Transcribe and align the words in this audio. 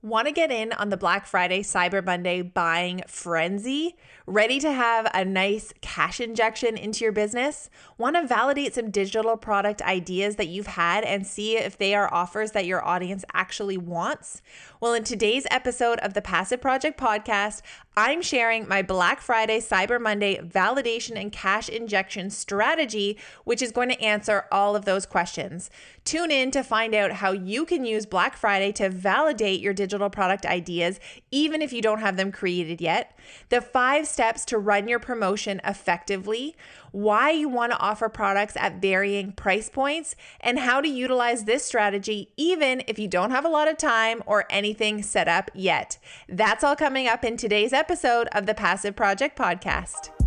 Want 0.00 0.28
to 0.28 0.32
get 0.32 0.52
in 0.52 0.72
on 0.74 0.90
the 0.90 0.96
Black 0.96 1.26
Friday, 1.26 1.60
Cyber 1.60 2.06
Monday 2.06 2.40
buying 2.40 3.02
frenzy? 3.08 3.96
Ready 4.26 4.60
to 4.60 4.70
have 4.70 5.10
a 5.12 5.24
nice 5.24 5.74
cash 5.80 6.20
injection 6.20 6.76
into 6.76 7.02
your 7.04 7.10
business? 7.10 7.68
Want 7.96 8.14
to 8.14 8.24
validate 8.24 8.74
some 8.74 8.92
digital 8.92 9.36
product 9.36 9.82
ideas 9.82 10.36
that 10.36 10.46
you've 10.46 10.68
had 10.68 11.02
and 11.02 11.26
see 11.26 11.56
if 11.56 11.76
they 11.76 11.96
are 11.96 12.14
offers 12.14 12.52
that 12.52 12.64
your 12.64 12.86
audience 12.86 13.24
actually 13.34 13.76
wants? 13.76 14.40
Well, 14.80 14.94
in 14.94 15.02
today's 15.02 15.48
episode 15.50 15.98
of 15.98 16.14
the 16.14 16.22
Passive 16.22 16.60
Project 16.60 17.00
podcast, 17.00 17.62
I'm 18.00 18.22
sharing 18.22 18.68
my 18.68 18.82
Black 18.82 19.20
Friday, 19.20 19.58
Cyber 19.58 20.00
Monday 20.00 20.38
validation 20.38 21.20
and 21.20 21.32
cash 21.32 21.68
injection 21.68 22.30
strategy, 22.30 23.18
which 23.42 23.60
is 23.60 23.72
going 23.72 23.88
to 23.88 24.00
answer 24.00 24.44
all 24.52 24.76
of 24.76 24.84
those 24.84 25.04
questions. 25.04 25.68
Tune 26.04 26.30
in 26.30 26.52
to 26.52 26.62
find 26.62 26.94
out 26.94 27.10
how 27.10 27.32
you 27.32 27.66
can 27.66 27.84
use 27.84 28.06
Black 28.06 28.36
Friday 28.36 28.70
to 28.70 28.88
validate 28.88 29.58
your 29.58 29.74
digital 29.74 30.10
product 30.10 30.46
ideas, 30.46 31.00
even 31.32 31.60
if 31.60 31.72
you 31.72 31.82
don't 31.82 31.98
have 31.98 32.16
them 32.16 32.30
created 32.30 32.80
yet, 32.80 33.18
the 33.48 33.60
five 33.60 34.06
steps 34.06 34.44
to 34.44 34.58
run 34.58 34.86
your 34.86 35.00
promotion 35.00 35.60
effectively, 35.64 36.54
why 36.92 37.30
you 37.30 37.48
want 37.48 37.72
to 37.72 37.78
offer 37.78 38.08
products 38.08 38.56
at 38.56 38.80
varying 38.80 39.32
price 39.32 39.68
points, 39.68 40.16
and 40.40 40.58
how 40.58 40.80
to 40.80 40.88
utilize 40.88 41.44
this 41.44 41.64
strategy 41.64 42.32
even 42.36 42.82
if 42.86 42.98
you 42.98 43.08
don't 43.08 43.30
have 43.30 43.44
a 43.44 43.48
lot 43.48 43.68
of 43.68 43.76
time 43.76 44.22
or 44.26 44.44
anything 44.50 45.02
set 45.02 45.28
up 45.28 45.50
yet. 45.54 45.98
That's 46.28 46.64
all 46.64 46.76
coming 46.76 47.06
up 47.06 47.24
in 47.24 47.36
today's 47.36 47.72
episode 47.72 48.28
of 48.32 48.46
the 48.46 48.54
Passive 48.54 48.96
Project 48.96 49.38
Podcast. 49.38 50.17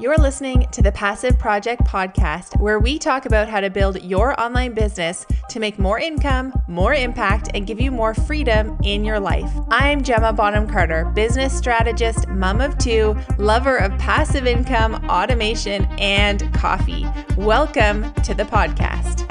You're 0.00 0.16
listening 0.16 0.68
to 0.70 0.80
the 0.80 0.92
Passive 0.92 1.40
Project 1.40 1.82
Podcast, 1.82 2.60
where 2.60 2.78
we 2.78 3.00
talk 3.00 3.26
about 3.26 3.48
how 3.48 3.58
to 3.58 3.68
build 3.68 4.00
your 4.00 4.40
online 4.40 4.72
business 4.72 5.26
to 5.48 5.58
make 5.58 5.76
more 5.76 5.98
income, 5.98 6.52
more 6.68 6.94
impact, 6.94 7.50
and 7.52 7.66
give 7.66 7.80
you 7.80 7.90
more 7.90 8.14
freedom 8.14 8.78
in 8.84 9.04
your 9.04 9.18
life. 9.18 9.50
I'm 9.72 10.04
Gemma 10.04 10.32
Bonham 10.32 10.68
Carter, 10.68 11.06
business 11.16 11.52
strategist, 11.58 12.28
mom 12.28 12.60
of 12.60 12.78
two, 12.78 13.16
lover 13.38 13.76
of 13.76 13.90
passive 13.98 14.46
income, 14.46 14.94
automation, 15.08 15.84
and 15.98 16.54
coffee. 16.54 17.04
Welcome 17.36 18.12
to 18.22 18.34
the 18.34 18.44
podcast. 18.44 19.27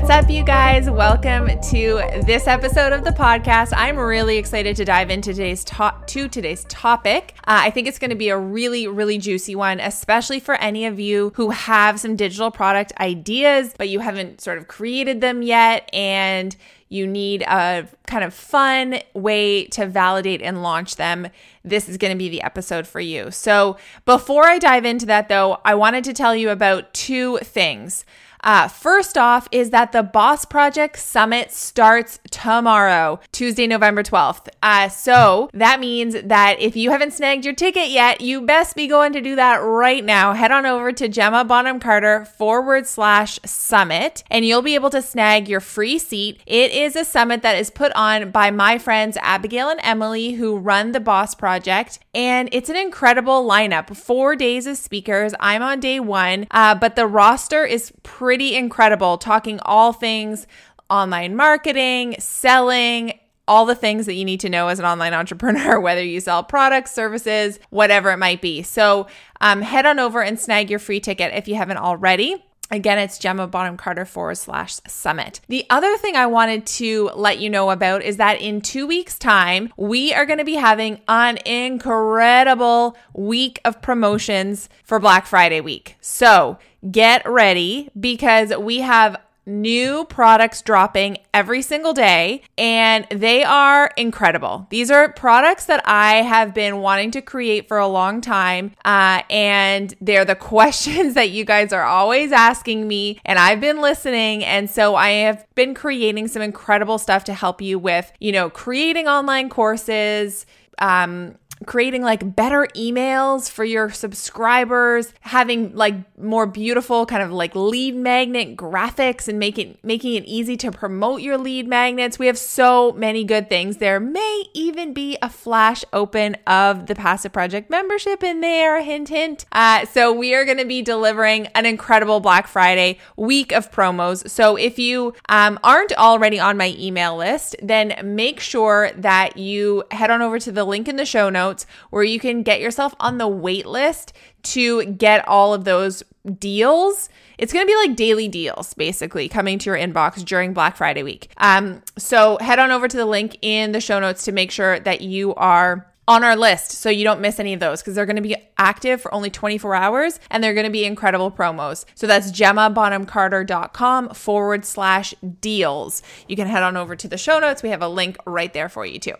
What's 0.00 0.24
up, 0.24 0.30
you 0.30 0.42
guys? 0.42 0.88
Welcome 0.88 1.46
to 1.46 2.02
this 2.24 2.46
episode 2.46 2.94
of 2.94 3.04
the 3.04 3.10
podcast. 3.10 3.74
I'm 3.76 3.98
really 3.98 4.38
excited 4.38 4.74
to 4.76 4.84
dive 4.86 5.10
into 5.10 5.34
today's 5.34 5.62
to-, 5.64 5.94
to 6.06 6.26
today's 6.26 6.64
topic. 6.64 7.34
Uh, 7.40 7.60
I 7.64 7.70
think 7.70 7.86
it's 7.86 7.98
going 7.98 8.08
to 8.08 8.16
be 8.16 8.30
a 8.30 8.38
really, 8.38 8.88
really 8.88 9.18
juicy 9.18 9.54
one, 9.54 9.78
especially 9.78 10.40
for 10.40 10.54
any 10.54 10.86
of 10.86 10.98
you 10.98 11.32
who 11.36 11.50
have 11.50 12.00
some 12.00 12.16
digital 12.16 12.50
product 12.50 12.94
ideas, 12.98 13.74
but 13.76 13.90
you 13.90 14.00
haven't 14.00 14.40
sort 14.40 14.56
of 14.56 14.68
created 14.68 15.20
them 15.20 15.42
yet, 15.42 15.90
and 15.92 16.56
you 16.88 17.06
need 17.06 17.42
a 17.42 17.86
kind 18.06 18.24
of 18.24 18.32
fun 18.32 19.00
way 19.12 19.66
to 19.66 19.86
validate 19.86 20.40
and 20.40 20.62
launch 20.62 20.96
them, 20.96 21.28
this 21.62 21.90
is 21.90 21.98
going 21.98 22.12
to 22.12 22.18
be 22.18 22.30
the 22.30 22.42
episode 22.42 22.86
for 22.86 23.00
you. 23.00 23.30
So, 23.30 23.76
before 24.06 24.46
I 24.46 24.58
dive 24.58 24.86
into 24.86 25.04
that, 25.06 25.28
though, 25.28 25.60
I 25.62 25.74
wanted 25.74 26.04
to 26.04 26.14
tell 26.14 26.34
you 26.34 26.48
about 26.48 26.92
two 26.94 27.36
things. 27.38 28.06
Uh, 28.42 28.68
first 28.68 29.18
off, 29.18 29.48
is 29.52 29.70
that 29.70 29.92
the 29.92 30.02
Boss 30.02 30.44
Project 30.44 30.98
Summit 30.98 31.52
starts 31.52 32.20
tomorrow, 32.30 33.20
Tuesday, 33.32 33.66
November 33.66 34.02
12th. 34.02 34.48
Uh, 34.62 34.88
so 34.88 35.50
that 35.52 35.80
means 35.80 36.16
that 36.22 36.60
if 36.60 36.76
you 36.76 36.90
haven't 36.90 37.12
snagged 37.12 37.44
your 37.44 37.54
ticket 37.54 37.88
yet, 37.90 38.20
you 38.20 38.40
best 38.40 38.76
be 38.76 38.86
going 38.86 39.12
to 39.12 39.20
do 39.20 39.36
that 39.36 39.56
right 39.56 40.04
now. 40.04 40.32
Head 40.32 40.50
on 40.50 40.66
over 40.66 40.92
to 40.92 41.08
Gemma 41.08 41.44
Bonham 41.44 41.80
Carter 41.80 42.24
forward 42.24 42.86
slash 42.86 43.38
summit, 43.44 44.24
and 44.30 44.44
you'll 44.44 44.62
be 44.62 44.74
able 44.74 44.90
to 44.90 45.02
snag 45.02 45.48
your 45.48 45.60
free 45.60 45.98
seat. 45.98 46.40
It 46.46 46.72
is 46.72 46.96
a 46.96 47.04
summit 47.04 47.42
that 47.42 47.58
is 47.58 47.70
put 47.70 47.92
on 47.92 48.30
by 48.30 48.50
my 48.50 48.78
friends 48.78 49.16
Abigail 49.20 49.68
and 49.68 49.80
Emily, 49.82 50.32
who 50.32 50.56
run 50.56 50.92
the 50.92 51.00
Boss 51.00 51.34
Project, 51.34 51.98
and 52.14 52.48
it's 52.52 52.68
an 52.68 52.76
incredible 52.76 53.46
lineup. 53.46 53.94
Four 53.96 54.36
days 54.36 54.66
of 54.66 54.76
speakers. 54.76 55.34
I'm 55.40 55.62
on 55.62 55.80
day 55.80 56.00
one, 56.00 56.46
uh, 56.50 56.74
but 56.74 56.96
the 56.96 57.06
roster 57.06 57.64
is 57.64 57.92
pretty 58.02 58.29
pretty 58.30 58.54
incredible, 58.54 59.18
talking 59.18 59.58
all 59.62 59.92
things 59.92 60.46
online 60.88 61.34
marketing, 61.34 62.14
selling, 62.20 63.12
all 63.48 63.66
the 63.66 63.74
things 63.74 64.06
that 64.06 64.14
you 64.14 64.24
need 64.24 64.38
to 64.38 64.48
know 64.48 64.68
as 64.68 64.78
an 64.78 64.84
online 64.84 65.12
entrepreneur, 65.22 65.80
whether 65.80 66.04
you 66.04 66.20
sell 66.20 66.44
products, 66.44 66.92
services, 66.92 67.58
whatever 67.70 68.12
it 68.12 68.18
might 68.18 68.40
be. 68.40 68.62
So 68.62 69.08
um, 69.40 69.62
head 69.62 69.84
on 69.84 69.98
over 69.98 70.22
and 70.22 70.38
snag 70.38 70.70
your 70.70 70.78
free 70.78 71.00
ticket 71.00 71.34
if 71.34 71.48
you 71.48 71.56
haven't 71.56 71.78
already. 71.78 72.36
Again, 72.70 73.00
it's 73.00 73.18
Gemma 73.18 73.48
Bonham 73.48 73.76
Carter 73.76 74.04
forward 74.04 74.36
slash 74.36 74.74
summit. 74.86 75.40
The 75.48 75.66
other 75.68 75.96
thing 75.96 76.14
I 76.14 76.26
wanted 76.26 76.66
to 76.66 77.10
let 77.16 77.40
you 77.40 77.50
know 77.50 77.70
about 77.70 78.04
is 78.04 78.16
that 78.18 78.40
in 78.40 78.60
two 78.60 78.86
weeks' 78.86 79.18
time, 79.18 79.72
we 79.76 80.14
are 80.14 80.24
going 80.24 80.38
to 80.38 80.44
be 80.44 80.54
having 80.54 81.00
an 81.08 81.38
incredible 81.38 82.96
week 83.12 83.58
of 83.64 83.82
promotions 83.82 84.68
for 84.84 85.00
Black 85.00 85.26
Friday 85.26 85.60
week. 85.60 85.96
So 86.00 86.58
get 86.90 87.28
ready 87.28 87.90
because 87.98 88.56
we 88.56 88.80
have 88.80 89.16
new 89.46 90.04
products 90.04 90.62
dropping 90.62 91.18
every 91.34 91.62
single 91.62 91.92
day, 91.92 92.42
and 92.56 93.06
they 93.10 93.42
are 93.42 93.90
incredible. 93.96 94.66
These 94.70 94.90
are 94.90 95.12
products 95.12 95.66
that 95.66 95.82
I 95.86 96.16
have 96.16 96.54
been 96.54 96.78
wanting 96.78 97.10
to 97.12 97.22
create 97.22 97.68
for 97.68 97.78
a 97.78 97.88
long 97.88 98.20
time, 98.20 98.72
uh, 98.84 99.22
and 99.28 99.94
they're 100.00 100.24
the 100.24 100.34
questions 100.50 101.14
that 101.14 101.30
you 101.30 101.44
guys 101.44 101.72
are 101.72 101.84
always 101.84 102.32
asking 102.32 102.86
me, 102.86 103.20
and 103.24 103.38
I've 103.38 103.60
been 103.60 103.80
listening, 103.80 104.44
and 104.44 104.70
so 104.70 104.94
I 104.94 105.10
have 105.10 105.46
been 105.54 105.74
creating 105.74 106.28
some 106.28 106.42
incredible 106.42 106.98
stuff 106.98 107.24
to 107.24 107.34
help 107.34 107.60
you 107.60 107.78
with, 107.78 108.12
you 108.20 108.32
know, 108.32 108.50
creating 108.50 109.08
online 109.08 109.48
courses. 109.48 110.46
Um, 110.78 111.36
creating 111.66 112.02
like 112.02 112.34
better 112.34 112.66
emails 112.74 113.50
for 113.50 113.64
your 113.64 113.90
subscribers, 113.90 115.12
having 115.20 115.74
like 115.74 115.94
more 116.18 116.46
beautiful 116.46 117.06
kind 117.06 117.22
of 117.22 117.30
like 117.30 117.54
lead 117.54 117.94
magnet 117.94 118.56
graphics 118.56 119.28
and 119.28 119.38
making 119.38 119.76
making 119.82 120.14
it 120.14 120.24
easy 120.24 120.56
to 120.56 120.70
promote 120.70 121.20
your 121.20 121.36
lead 121.36 121.68
magnets. 121.68 122.18
We 122.18 122.26
have 122.26 122.38
so 122.38 122.92
many 122.92 123.24
good 123.24 123.48
things. 123.48 123.76
There 123.76 124.00
may 124.00 124.44
even 124.54 124.92
be 124.92 125.18
a 125.22 125.28
flash 125.28 125.84
open 125.92 126.36
of 126.46 126.86
the 126.86 126.94
Passive 126.94 127.32
Project 127.32 127.70
membership 127.70 128.22
in 128.22 128.40
there. 128.40 128.82
Hint, 128.82 129.08
hint. 129.08 129.44
Uh, 129.52 129.84
so 129.86 130.12
we 130.12 130.34
are 130.34 130.44
going 130.44 130.58
to 130.58 130.64
be 130.64 130.82
delivering 130.82 131.46
an 131.48 131.66
incredible 131.66 132.20
Black 132.20 132.46
Friday 132.46 132.98
week 133.16 133.52
of 133.52 133.70
promos. 133.70 134.28
So 134.28 134.56
if 134.56 134.78
you 134.78 135.14
um, 135.28 135.58
aren't 135.62 135.92
already 135.92 136.40
on 136.40 136.56
my 136.56 136.74
email 136.78 137.16
list, 137.16 137.56
then 137.62 137.94
make 138.02 138.40
sure 138.40 138.90
that 138.96 139.36
you 139.36 139.84
head 139.90 140.10
on 140.10 140.22
over 140.22 140.38
to 140.38 140.52
the 140.52 140.64
link 140.64 140.88
in 140.88 140.96
the 140.96 141.04
show 141.04 141.28
notes 141.28 141.49
notes 141.50 141.66
where 141.90 142.02
you 142.02 142.20
can 142.20 142.42
get 142.42 142.60
yourself 142.60 142.94
on 143.00 143.18
the 143.18 143.28
wait 143.28 143.66
list 143.66 144.12
to 144.42 144.84
get 144.84 145.26
all 145.28 145.52
of 145.52 145.64
those 145.64 146.02
deals. 146.38 147.08
It's 147.38 147.52
going 147.52 147.66
to 147.66 147.66
be 147.66 147.76
like 147.76 147.96
daily 147.96 148.28
deals 148.28 148.74
basically 148.74 149.28
coming 149.28 149.58
to 149.58 149.70
your 149.70 149.78
inbox 149.78 150.24
during 150.24 150.52
Black 150.52 150.76
Friday 150.76 151.02
week. 151.02 151.30
Um, 151.38 151.82
so 151.98 152.38
head 152.40 152.58
on 152.58 152.70
over 152.70 152.88
to 152.88 152.96
the 152.96 153.06
link 153.06 153.38
in 153.42 153.72
the 153.72 153.80
show 153.80 153.98
notes 153.98 154.24
to 154.24 154.32
make 154.32 154.50
sure 154.50 154.78
that 154.80 155.00
you 155.00 155.34
are 155.34 155.89
on 156.10 156.24
our 156.24 156.34
list 156.34 156.72
so 156.72 156.90
you 156.90 157.04
don't 157.04 157.20
miss 157.20 157.38
any 157.38 157.52
of 157.54 157.60
those 157.60 157.80
because 157.80 157.94
they're 157.94 158.04
going 158.04 158.16
to 158.16 158.20
be 158.20 158.34
active 158.58 159.00
for 159.00 159.14
only 159.14 159.30
24 159.30 159.76
hours 159.76 160.18
and 160.28 160.42
they're 160.42 160.54
going 160.54 160.66
to 160.66 160.70
be 160.70 160.84
incredible 160.84 161.30
promos. 161.30 161.84
So 161.94 162.08
that's 162.08 162.32
gemmabonhamcarter.com 162.32 164.14
forward 164.14 164.64
slash 164.64 165.14
deals. 165.40 166.02
You 166.26 166.34
can 166.34 166.48
head 166.48 166.64
on 166.64 166.76
over 166.76 166.96
to 166.96 167.06
the 167.06 167.16
show 167.16 167.38
notes. 167.38 167.62
We 167.62 167.68
have 167.68 167.80
a 167.80 167.88
link 167.88 168.16
right 168.26 168.52
there 168.52 168.68
for 168.68 168.84
you 168.84 168.98
too. 168.98 169.14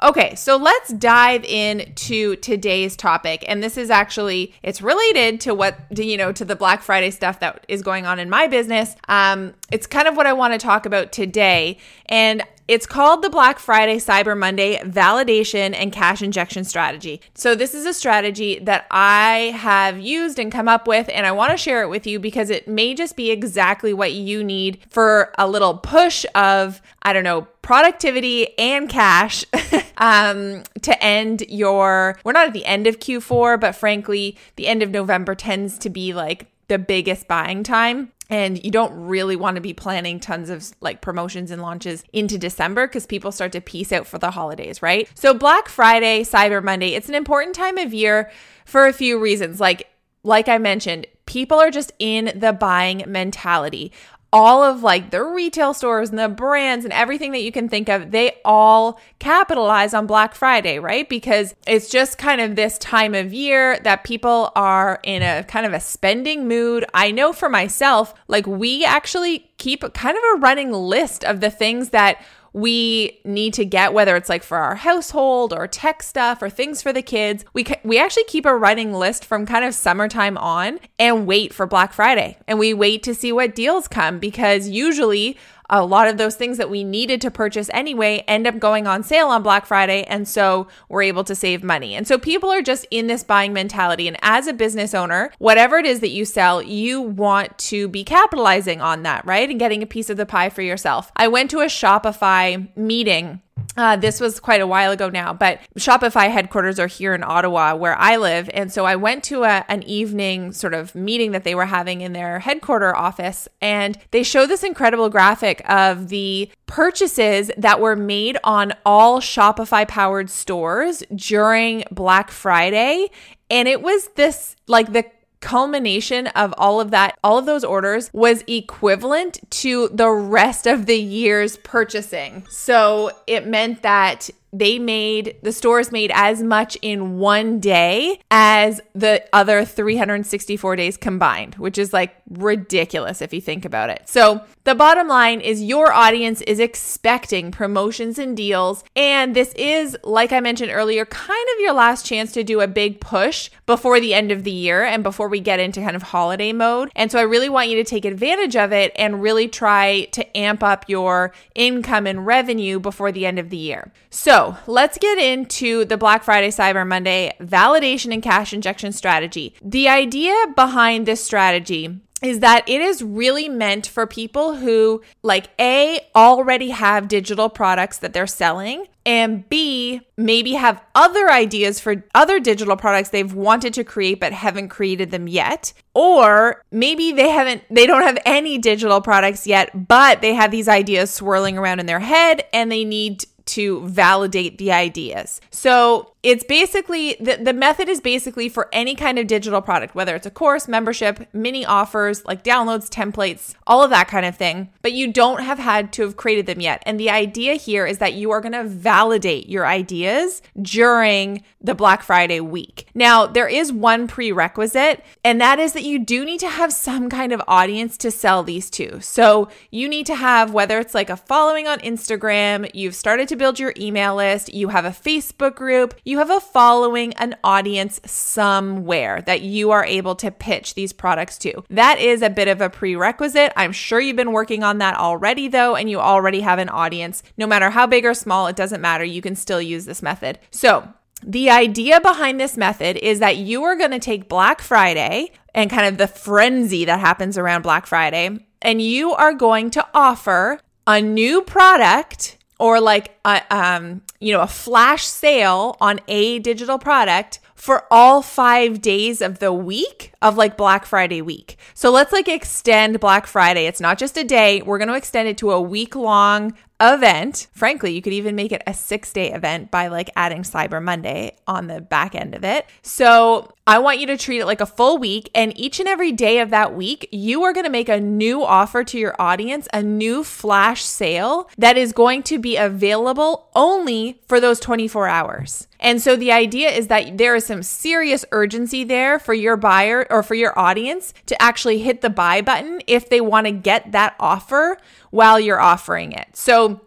Okay, 0.00 0.36
so 0.36 0.56
let's 0.56 0.92
dive 0.92 1.42
into 1.42 2.36
today's 2.36 2.94
topic. 2.94 3.44
And 3.48 3.60
this 3.60 3.76
is 3.76 3.90
actually, 3.90 4.54
it's 4.62 4.80
related 4.80 5.40
to 5.40 5.54
what, 5.54 5.76
you 5.98 6.16
know, 6.16 6.30
to 6.30 6.44
the 6.44 6.54
Black 6.54 6.82
Friday 6.82 7.10
stuff 7.10 7.40
that 7.40 7.64
is 7.66 7.82
going 7.82 8.06
on 8.06 8.20
in 8.20 8.30
my 8.30 8.46
business. 8.46 8.94
Um, 9.08 9.54
it's 9.72 9.88
kind 9.88 10.06
of 10.06 10.16
what 10.16 10.26
I 10.26 10.34
want 10.34 10.52
to 10.52 10.58
talk 10.58 10.86
about 10.86 11.10
today. 11.10 11.78
And 12.06 12.44
it's 12.68 12.86
called 12.86 13.22
the 13.22 13.30
Black 13.30 13.58
Friday 13.58 13.96
Cyber 13.96 14.38
Monday 14.38 14.78
validation 14.78 15.74
and 15.74 15.90
cash 15.90 16.20
injection 16.20 16.64
strategy. 16.64 17.22
So, 17.34 17.54
this 17.54 17.74
is 17.74 17.86
a 17.86 17.94
strategy 17.94 18.58
that 18.60 18.86
I 18.90 19.54
have 19.56 19.98
used 19.98 20.38
and 20.38 20.52
come 20.52 20.68
up 20.68 20.86
with, 20.86 21.08
and 21.12 21.26
I 21.26 21.32
want 21.32 21.50
to 21.50 21.56
share 21.56 21.82
it 21.82 21.88
with 21.88 22.06
you 22.06 22.20
because 22.20 22.50
it 22.50 22.68
may 22.68 22.94
just 22.94 23.16
be 23.16 23.30
exactly 23.30 23.94
what 23.94 24.12
you 24.12 24.44
need 24.44 24.80
for 24.90 25.32
a 25.38 25.48
little 25.48 25.78
push 25.78 26.26
of, 26.34 26.82
I 27.02 27.14
don't 27.14 27.24
know, 27.24 27.48
productivity 27.62 28.58
and 28.58 28.88
cash 28.88 29.44
um, 29.96 30.62
to 30.82 31.02
end 31.02 31.44
your, 31.48 32.18
we're 32.22 32.32
not 32.32 32.46
at 32.46 32.52
the 32.52 32.66
end 32.66 32.86
of 32.86 32.98
Q4, 32.98 33.58
but 33.58 33.74
frankly, 33.74 34.36
the 34.56 34.66
end 34.66 34.82
of 34.82 34.90
November 34.90 35.34
tends 35.34 35.78
to 35.78 35.90
be 35.90 36.12
like 36.12 36.46
the 36.68 36.78
biggest 36.78 37.26
buying 37.28 37.62
time. 37.62 38.12
And 38.30 38.62
you 38.62 38.70
don't 38.70 38.92
really 39.06 39.36
want 39.36 39.54
to 39.54 39.60
be 39.60 39.72
planning 39.72 40.20
tons 40.20 40.50
of 40.50 40.70
like 40.80 41.00
promotions 41.00 41.50
and 41.50 41.62
launches 41.62 42.04
into 42.12 42.36
December 42.38 42.86
because 42.86 43.06
people 43.06 43.32
start 43.32 43.52
to 43.52 43.60
piece 43.60 43.92
out 43.92 44.06
for 44.06 44.18
the 44.18 44.30
holidays, 44.30 44.82
right? 44.82 45.08
So 45.14 45.32
Black 45.32 45.68
Friday, 45.68 46.22
Cyber 46.22 46.62
Monday, 46.62 46.94
it's 46.94 47.08
an 47.08 47.14
important 47.14 47.54
time 47.54 47.78
of 47.78 47.94
year 47.94 48.30
for 48.64 48.86
a 48.86 48.92
few 48.92 49.18
reasons. 49.18 49.60
Like 49.60 49.88
like 50.24 50.48
I 50.48 50.58
mentioned, 50.58 51.06
people 51.26 51.58
are 51.58 51.70
just 51.70 51.92
in 51.98 52.32
the 52.34 52.52
buying 52.52 53.04
mentality 53.06 53.92
all 54.32 54.62
of 54.62 54.82
like 54.82 55.10
the 55.10 55.22
retail 55.22 55.72
stores 55.72 56.10
and 56.10 56.18
the 56.18 56.28
brands 56.28 56.84
and 56.84 56.92
everything 56.92 57.32
that 57.32 57.42
you 57.42 57.50
can 57.50 57.68
think 57.68 57.88
of, 57.88 58.10
they 58.10 58.38
all 58.44 59.00
capitalize 59.18 59.94
on 59.94 60.06
Black 60.06 60.34
Friday, 60.34 60.78
right? 60.78 61.08
Because 61.08 61.54
it's 61.66 61.88
just 61.88 62.18
kind 62.18 62.40
of 62.40 62.54
this 62.54 62.76
time 62.78 63.14
of 63.14 63.32
year 63.32 63.78
that 63.84 64.04
people 64.04 64.52
are 64.54 65.00
in 65.02 65.22
a 65.22 65.44
kind 65.44 65.64
of 65.64 65.72
a 65.72 65.80
spending 65.80 66.46
mood. 66.46 66.84
I 66.92 67.10
know 67.10 67.32
for 67.32 67.48
myself, 67.48 68.14
like 68.28 68.46
we 68.46 68.84
actually 68.84 69.50
keep 69.56 69.80
kind 69.94 70.16
of 70.16 70.22
a 70.34 70.40
running 70.40 70.72
list 70.72 71.24
of 71.24 71.40
the 71.40 71.50
things 71.50 71.90
that 71.90 72.22
we 72.52 73.20
need 73.24 73.54
to 73.54 73.64
get 73.64 73.92
whether 73.92 74.16
it's 74.16 74.28
like 74.28 74.42
for 74.42 74.58
our 74.58 74.76
household 74.76 75.52
or 75.52 75.66
tech 75.66 76.02
stuff 76.02 76.40
or 76.42 76.48
things 76.48 76.80
for 76.82 76.92
the 76.92 77.02
kids 77.02 77.44
we 77.52 77.66
we 77.84 77.98
actually 77.98 78.24
keep 78.24 78.46
a 78.46 78.56
running 78.56 78.92
list 78.92 79.24
from 79.24 79.46
kind 79.46 79.64
of 79.64 79.74
summertime 79.74 80.36
on 80.38 80.78
and 80.98 81.26
wait 81.26 81.52
for 81.54 81.66
Black 81.66 81.92
Friday. 81.92 82.36
And 82.46 82.58
we 82.58 82.74
wait 82.74 83.02
to 83.04 83.14
see 83.14 83.32
what 83.32 83.54
deals 83.54 83.88
come 83.88 84.18
because 84.18 84.68
usually 84.68 85.36
a 85.70 85.84
lot 85.84 86.08
of 86.08 86.16
those 86.16 86.36
things 86.36 86.56
that 86.58 86.70
we 86.70 86.84
needed 86.84 87.20
to 87.22 87.30
purchase 87.30 87.70
anyway 87.72 88.24
end 88.26 88.46
up 88.46 88.58
going 88.58 88.86
on 88.86 89.02
sale 89.02 89.28
on 89.28 89.42
Black 89.42 89.66
Friday. 89.66 90.04
And 90.04 90.26
so 90.26 90.68
we're 90.88 91.02
able 91.02 91.24
to 91.24 91.34
save 91.34 91.62
money. 91.62 91.94
And 91.94 92.06
so 92.06 92.18
people 92.18 92.50
are 92.50 92.62
just 92.62 92.86
in 92.90 93.06
this 93.06 93.22
buying 93.22 93.52
mentality. 93.52 94.08
And 94.08 94.16
as 94.22 94.46
a 94.46 94.52
business 94.52 94.94
owner, 94.94 95.32
whatever 95.38 95.76
it 95.76 95.86
is 95.86 96.00
that 96.00 96.10
you 96.10 96.24
sell, 96.24 96.62
you 96.62 97.00
want 97.00 97.56
to 97.58 97.88
be 97.88 98.04
capitalizing 98.04 98.80
on 98.80 99.02
that, 99.02 99.24
right? 99.26 99.48
And 99.48 99.58
getting 99.58 99.82
a 99.82 99.86
piece 99.86 100.10
of 100.10 100.16
the 100.16 100.26
pie 100.26 100.48
for 100.48 100.62
yourself. 100.62 101.12
I 101.16 101.28
went 101.28 101.50
to 101.50 101.60
a 101.60 101.66
Shopify 101.66 102.74
meeting 102.76 103.42
uh, 103.76 103.96
this 103.96 104.20
was 104.20 104.40
quite 104.40 104.60
a 104.60 104.66
while 104.66 104.90
ago 104.90 105.08
now, 105.08 105.32
but 105.32 105.60
Shopify 105.78 106.30
headquarters 106.30 106.78
are 106.78 106.86
here 106.86 107.14
in 107.14 107.22
Ottawa, 107.22 107.74
where 107.76 107.96
I 107.96 108.16
live. 108.16 108.50
And 108.52 108.72
so 108.72 108.84
I 108.84 108.96
went 108.96 109.22
to 109.24 109.44
a, 109.44 109.64
an 109.68 109.82
evening 109.84 110.52
sort 110.52 110.74
of 110.74 110.94
meeting 110.94 111.32
that 111.32 111.44
they 111.44 111.54
were 111.54 111.66
having 111.66 112.00
in 112.00 112.12
their 112.12 112.40
headquarter 112.40 112.94
office, 112.94 113.48
and 113.60 113.96
they 114.10 114.22
showed 114.22 114.46
this 114.46 114.64
incredible 114.64 115.08
graphic 115.08 115.62
of 115.68 116.08
the 116.08 116.50
purchases 116.66 117.50
that 117.56 117.80
were 117.80 117.96
made 117.96 118.36
on 118.42 118.72
all 118.84 119.20
Shopify 119.20 119.86
powered 119.86 120.30
stores 120.30 121.02
during 121.14 121.84
Black 121.90 122.30
Friday. 122.30 123.08
And 123.50 123.68
it 123.68 123.80
was 123.80 124.08
this 124.16 124.56
like 124.66 124.92
the 124.92 125.04
culmination 125.40 126.26
of 126.28 126.54
all 126.58 126.80
of 126.80 126.90
that, 126.90 127.18
all 127.22 127.38
of 127.38 127.46
those 127.46 127.64
orders 127.64 128.10
was 128.12 128.42
equivalent 128.46 129.38
to 129.50 129.88
the 129.88 130.10
rest 130.10 130.66
of 130.66 130.86
the 130.86 130.98
year's 130.98 131.56
purchasing. 131.58 132.44
So 132.48 133.10
it 133.26 133.46
meant 133.46 133.82
that 133.82 134.30
they 134.52 134.78
made 134.78 135.36
the 135.42 135.52
stores 135.52 135.92
made 135.92 136.10
as 136.14 136.42
much 136.42 136.76
in 136.80 137.18
one 137.18 137.60
day 137.60 138.20
as 138.30 138.80
the 138.94 139.22
other 139.32 139.64
364 139.64 140.76
days 140.76 140.96
combined, 140.96 141.54
which 141.56 141.78
is 141.78 141.92
like 141.92 142.14
ridiculous 142.30 143.20
if 143.20 143.32
you 143.32 143.40
think 143.40 143.64
about 143.64 143.90
it. 143.90 144.02
So, 144.06 144.42
the 144.64 144.74
bottom 144.74 145.08
line 145.08 145.40
is 145.40 145.62
your 145.62 145.92
audience 145.92 146.42
is 146.42 146.60
expecting 146.60 147.50
promotions 147.50 148.18
and 148.18 148.36
deals. 148.36 148.84
And 148.94 149.34
this 149.34 149.54
is, 149.54 149.96
like 150.04 150.30
I 150.30 150.40
mentioned 150.40 150.70
earlier, 150.70 151.06
kind 151.06 151.48
of 151.54 151.60
your 151.60 151.72
last 151.72 152.04
chance 152.04 152.32
to 152.32 152.44
do 152.44 152.60
a 152.60 152.66
big 152.66 153.00
push 153.00 153.48
before 153.64 153.98
the 153.98 154.12
end 154.12 154.30
of 154.30 154.44
the 154.44 154.50
year 154.50 154.84
and 154.84 155.02
before 155.02 155.28
we 155.28 155.40
get 155.40 155.58
into 155.58 155.80
kind 155.80 155.96
of 155.96 156.02
holiday 156.02 156.52
mode. 156.52 156.90
And 156.94 157.10
so, 157.10 157.18
I 157.18 157.22
really 157.22 157.48
want 157.48 157.68
you 157.68 157.76
to 157.76 157.84
take 157.84 158.04
advantage 158.04 158.56
of 158.56 158.72
it 158.72 158.92
and 158.96 159.22
really 159.22 159.48
try 159.48 160.04
to 160.12 160.36
amp 160.36 160.62
up 160.62 160.84
your 160.88 161.32
income 161.54 162.06
and 162.06 162.26
revenue 162.26 162.78
before 162.78 163.12
the 163.12 163.26
end 163.26 163.38
of 163.38 163.50
the 163.50 163.56
year. 163.56 163.92
So, 164.10 164.37
so 164.38 164.56
let's 164.68 164.98
get 164.98 165.18
into 165.18 165.84
the 165.84 165.96
Black 165.96 166.22
Friday, 166.22 166.50
Cyber 166.50 166.86
Monday 166.86 167.32
validation 167.40 168.12
and 168.12 168.22
cash 168.22 168.52
injection 168.52 168.92
strategy. 168.92 169.54
The 169.60 169.88
idea 169.88 170.32
behind 170.54 171.06
this 171.06 171.24
strategy 171.24 172.00
is 172.22 172.38
that 172.40 172.68
it 172.68 172.80
is 172.80 173.02
really 173.02 173.48
meant 173.48 173.86
for 173.86 174.06
people 174.06 174.56
who, 174.56 175.02
like, 175.22 175.48
A, 175.60 176.00
already 176.14 176.70
have 176.70 177.08
digital 177.08 177.48
products 177.48 177.98
that 177.98 178.12
they're 178.12 178.26
selling, 178.28 178.86
and 179.06 179.48
B, 179.48 180.02
maybe 180.16 180.52
have 180.52 180.82
other 180.94 181.30
ideas 181.30 181.80
for 181.80 182.04
other 182.14 182.38
digital 182.38 182.76
products 182.76 183.08
they've 183.08 183.32
wanted 183.32 183.72
to 183.74 183.84
create 183.84 184.20
but 184.20 184.32
haven't 184.32 184.68
created 184.68 185.10
them 185.10 185.26
yet. 185.28 185.72
Or 185.94 186.62
maybe 186.70 187.12
they 187.12 187.30
haven't, 187.30 187.62
they 187.70 187.86
don't 187.86 188.02
have 188.02 188.18
any 188.26 188.58
digital 188.58 189.00
products 189.00 189.46
yet, 189.46 189.88
but 189.88 190.20
they 190.20 190.34
have 190.34 190.50
these 190.50 190.68
ideas 190.68 191.10
swirling 191.10 191.56
around 191.56 191.80
in 191.80 191.86
their 191.86 192.00
head 192.00 192.44
and 192.52 192.70
they 192.70 192.84
need 192.84 193.24
to 193.48 193.80
validate 193.80 194.58
the 194.58 194.72
ideas. 194.72 195.40
So 195.50 196.12
it's 196.22 196.44
basically 196.44 197.16
the, 197.20 197.36
the 197.36 197.52
method 197.52 197.88
is 197.88 198.00
basically 198.00 198.48
for 198.48 198.68
any 198.72 198.94
kind 198.94 199.18
of 199.18 199.26
digital 199.26 199.60
product, 199.60 199.94
whether 199.94 200.16
it's 200.16 200.26
a 200.26 200.30
course, 200.30 200.66
membership, 200.66 201.28
mini 201.32 201.64
offers, 201.64 202.24
like 202.24 202.42
downloads, 202.42 202.88
templates, 202.88 203.54
all 203.66 203.82
of 203.82 203.90
that 203.90 204.08
kind 204.08 204.26
of 204.26 204.36
thing. 204.36 204.70
But 204.82 204.92
you 204.92 205.12
don't 205.12 205.42
have 205.42 205.58
had 205.58 205.92
to 205.94 206.02
have 206.02 206.16
created 206.16 206.46
them 206.46 206.60
yet. 206.60 206.82
And 206.86 206.98
the 206.98 207.10
idea 207.10 207.54
here 207.54 207.86
is 207.86 207.98
that 207.98 208.14
you 208.14 208.30
are 208.32 208.40
going 208.40 208.52
to 208.52 208.64
validate 208.64 209.48
your 209.48 209.66
ideas 209.66 210.42
during 210.60 211.44
the 211.60 211.74
Black 211.74 212.02
Friday 212.02 212.40
week. 212.40 212.88
Now, 212.94 213.26
there 213.26 213.48
is 213.48 213.72
one 213.72 214.06
prerequisite, 214.08 215.04
and 215.24 215.40
that 215.40 215.58
is 215.58 215.72
that 215.72 215.84
you 215.84 215.98
do 215.98 216.24
need 216.24 216.40
to 216.40 216.48
have 216.48 216.72
some 216.72 217.08
kind 217.08 217.32
of 217.32 217.42
audience 217.46 217.96
to 217.98 218.10
sell 218.10 218.42
these 218.42 218.70
to. 218.70 219.00
So 219.00 219.48
you 219.70 219.88
need 219.88 220.06
to 220.06 220.14
have, 220.14 220.52
whether 220.52 220.78
it's 220.78 220.94
like 220.94 221.10
a 221.10 221.16
following 221.16 221.66
on 221.66 221.78
Instagram, 221.80 222.70
you've 222.74 222.94
started 222.94 223.28
to 223.28 223.36
build 223.36 223.58
your 223.58 223.72
email 223.76 224.16
list, 224.16 224.52
you 224.52 224.68
have 224.68 224.84
a 224.84 224.90
Facebook 224.90 225.54
group, 225.54 225.94
you 226.04 226.17
have 226.18 226.30
a 226.30 226.40
following, 226.40 227.14
an 227.14 227.36
audience 227.42 228.00
somewhere 228.04 229.22
that 229.22 229.42
you 229.42 229.70
are 229.70 229.84
able 229.84 230.14
to 230.16 230.30
pitch 230.30 230.74
these 230.74 230.92
products 230.92 231.38
to. 231.38 231.64
That 231.70 231.98
is 231.98 232.22
a 232.22 232.30
bit 232.30 232.48
of 232.48 232.60
a 232.60 232.70
prerequisite. 232.70 233.52
I'm 233.56 233.72
sure 233.72 234.00
you've 234.00 234.16
been 234.16 234.32
working 234.32 234.62
on 234.62 234.78
that 234.78 234.96
already, 234.96 235.48
though, 235.48 235.76
and 235.76 235.90
you 235.90 235.98
already 236.00 236.40
have 236.40 236.58
an 236.58 236.68
audience. 236.68 237.22
No 237.36 237.46
matter 237.46 237.70
how 237.70 237.86
big 237.86 238.04
or 238.04 238.14
small, 238.14 238.46
it 238.46 238.56
doesn't 238.56 238.80
matter. 238.80 239.04
You 239.04 239.22
can 239.22 239.34
still 239.34 239.62
use 239.62 239.84
this 239.84 240.02
method. 240.02 240.38
So, 240.50 240.88
the 241.22 241.50
idea 241.50 242.00
behind 242.00 242.38
this 242.38 242.56
method 242.56 242.96
is 242.96 243.18
that 243.18 243.36
you 243.36 243.64
are 243.64 243.76
going 243.76 243.90
to 243.90 243.98
take 243.98 244.28
Black 244.28 244.60
Friday 244.60 245.32
and 245.54 245.70
kind 245.70 245.86
of 245.86 245.98
the 245.98 246.06
frenzy 246.06 246.84
that 246.84 247.00
happens 247.00 247.36
around 247.36 247.62
Black 247.62 247.86
Friday, 247.86 248.38
and 248.62 248.80
you 248.80 249.12
are 249.12 249.32
going 249.32 249.70
to 249.70 249.86
offer 249.92 250.60
a 250.86 251.00
new 251.00 251.42
product 251.42 252.37
or 252.58 252.80
like 252.80 253.18
a, 253.24 253.42
um, 253.54 254.02
you 254.20 254.32
know, 254.32 254.40
a 254.40 254.46
flash 254.46 255.04
sale 255.04 255.76
on 255.80 256.00
a 256.08 256.38
digital 256.40 256.78
product 256.78 257.40
for 257.54 257.86
all 257.90 258.22
five 258.22 258.80
days 258.80 259.20
of 259.20 259.40
the 259.40 259.52
week 259.52 260.12
of 260.22 260.36
like 260.36 260.56
Black 260.56 260.86
Friday 260.86 261.20
week. 261.20 261.56
So 261.74 261.90
let's 261.90 262.12
like 262.12 262.28
extend 262.28 263.00
Black 263.00 263.26
Friday. 263.26 263.66
It's 263.66 263.80
not 263.80 263.98
just 263.98 264.16
a 264.16 264.24
day. 264.24 264.62
We're 264.62 264.78
going 264.78 264.88
to 264.88 264.94
extend 264.94 265.28
it 265.28 265.38
to 265.38 265.50
a 265.50 265.60
week 265.60 265.96
long 265.96 266.54
event. 266.80 267.48
Frankly, 267.52 267.92
you 267.92 268.02
could 268.02 268.12
even 268.12 268.36
make 268.36 268.52
it 268.52 268.62
a 268.66 268.74
six 268.74 269.12
day 269.12 269.32
event 269.32 269.70
by 269.70 269.88
like 269.88 270.10
adding 270.16 270.42
Cyber 270.42 270.82
Monday 270.82 271.36
on 271.46 271.66
the 271.66 271.80
back 271.80 272.14
end 272.14 272.34
of 272.34 272.44
it. 272.44 272.66
So 272.82 273.52
I 273.66 273.80
want 273.80 273.98
you 273.98 274.06
to 274.06 274.16
treat 274.16 274.40
it 274.40 274.46
like 274.46 274.60
a 274.60 274.66
full 274.66 274.98
week. 274.98 275.30
And 275.34 275.58
each 275.58 275.78
and 275.78 275.88
every 275.88 276.12
day 276.12 276.38
of 276.38 276.50
that 276.50 276.74
week, 276.74 277.08
you 277.12 277.42
are 277.42 277.52
going 277.52 277.64
to 277.64 277.70
make 277.70 277.88
a 277.88 278.00
new 278.00 278.42
offer 278.42 278.84
to 278.84 278.98
your 278.98 279.14
audience, 279.20 279.68
a 279.72 279.82
new 279.82 280.24
flash 280.24 280.82
sale 280.84 281.50
that 281.58 281.76
is 281.76 281.92
going 281.92 282.22
to 282.24 282.38
be 282.38 282.56
available 282.56 283.50
only 283.54 284.20
for 284.26 284.40
those 284.40 284.60
24 284.60 285.08
hours. 285.08 285.66
And 285.80 286.02
so 286.02 286.16
the 286.16 286.32
idea 286.32 286.70
is 286.70 286.88
that 286.88 287.18
there 287.18 287.36
is 287.36 287.46
some 287.46 287.62
serious 287.62 288.24
urgency 288.32 288.84
there 288.84 289.18
for 289.18 289.34
your 289.34 289.56
buyer 289.56 290.06
or 290.10 290.22
for 290.22 290.34
your 290.34 290.58
audience 290.58 291.14
to 291.26 291.40
actually 291.40 291.78
hit 291.78 292.00
the 292.00 292.10
buy 292.10 292.40
button 292.40 292.80
if 292.86 293.08
they 293.08 293.20
want 293.20 293.46
to 293.46 293.52
get 293.52 293.92
that 293.92 294.16
offer 294.18 294.78
while 295.10 295.38
you're 295.38 295.60
offering 295.60 296.12
it. 296.12 296.36
So 296.36 296.80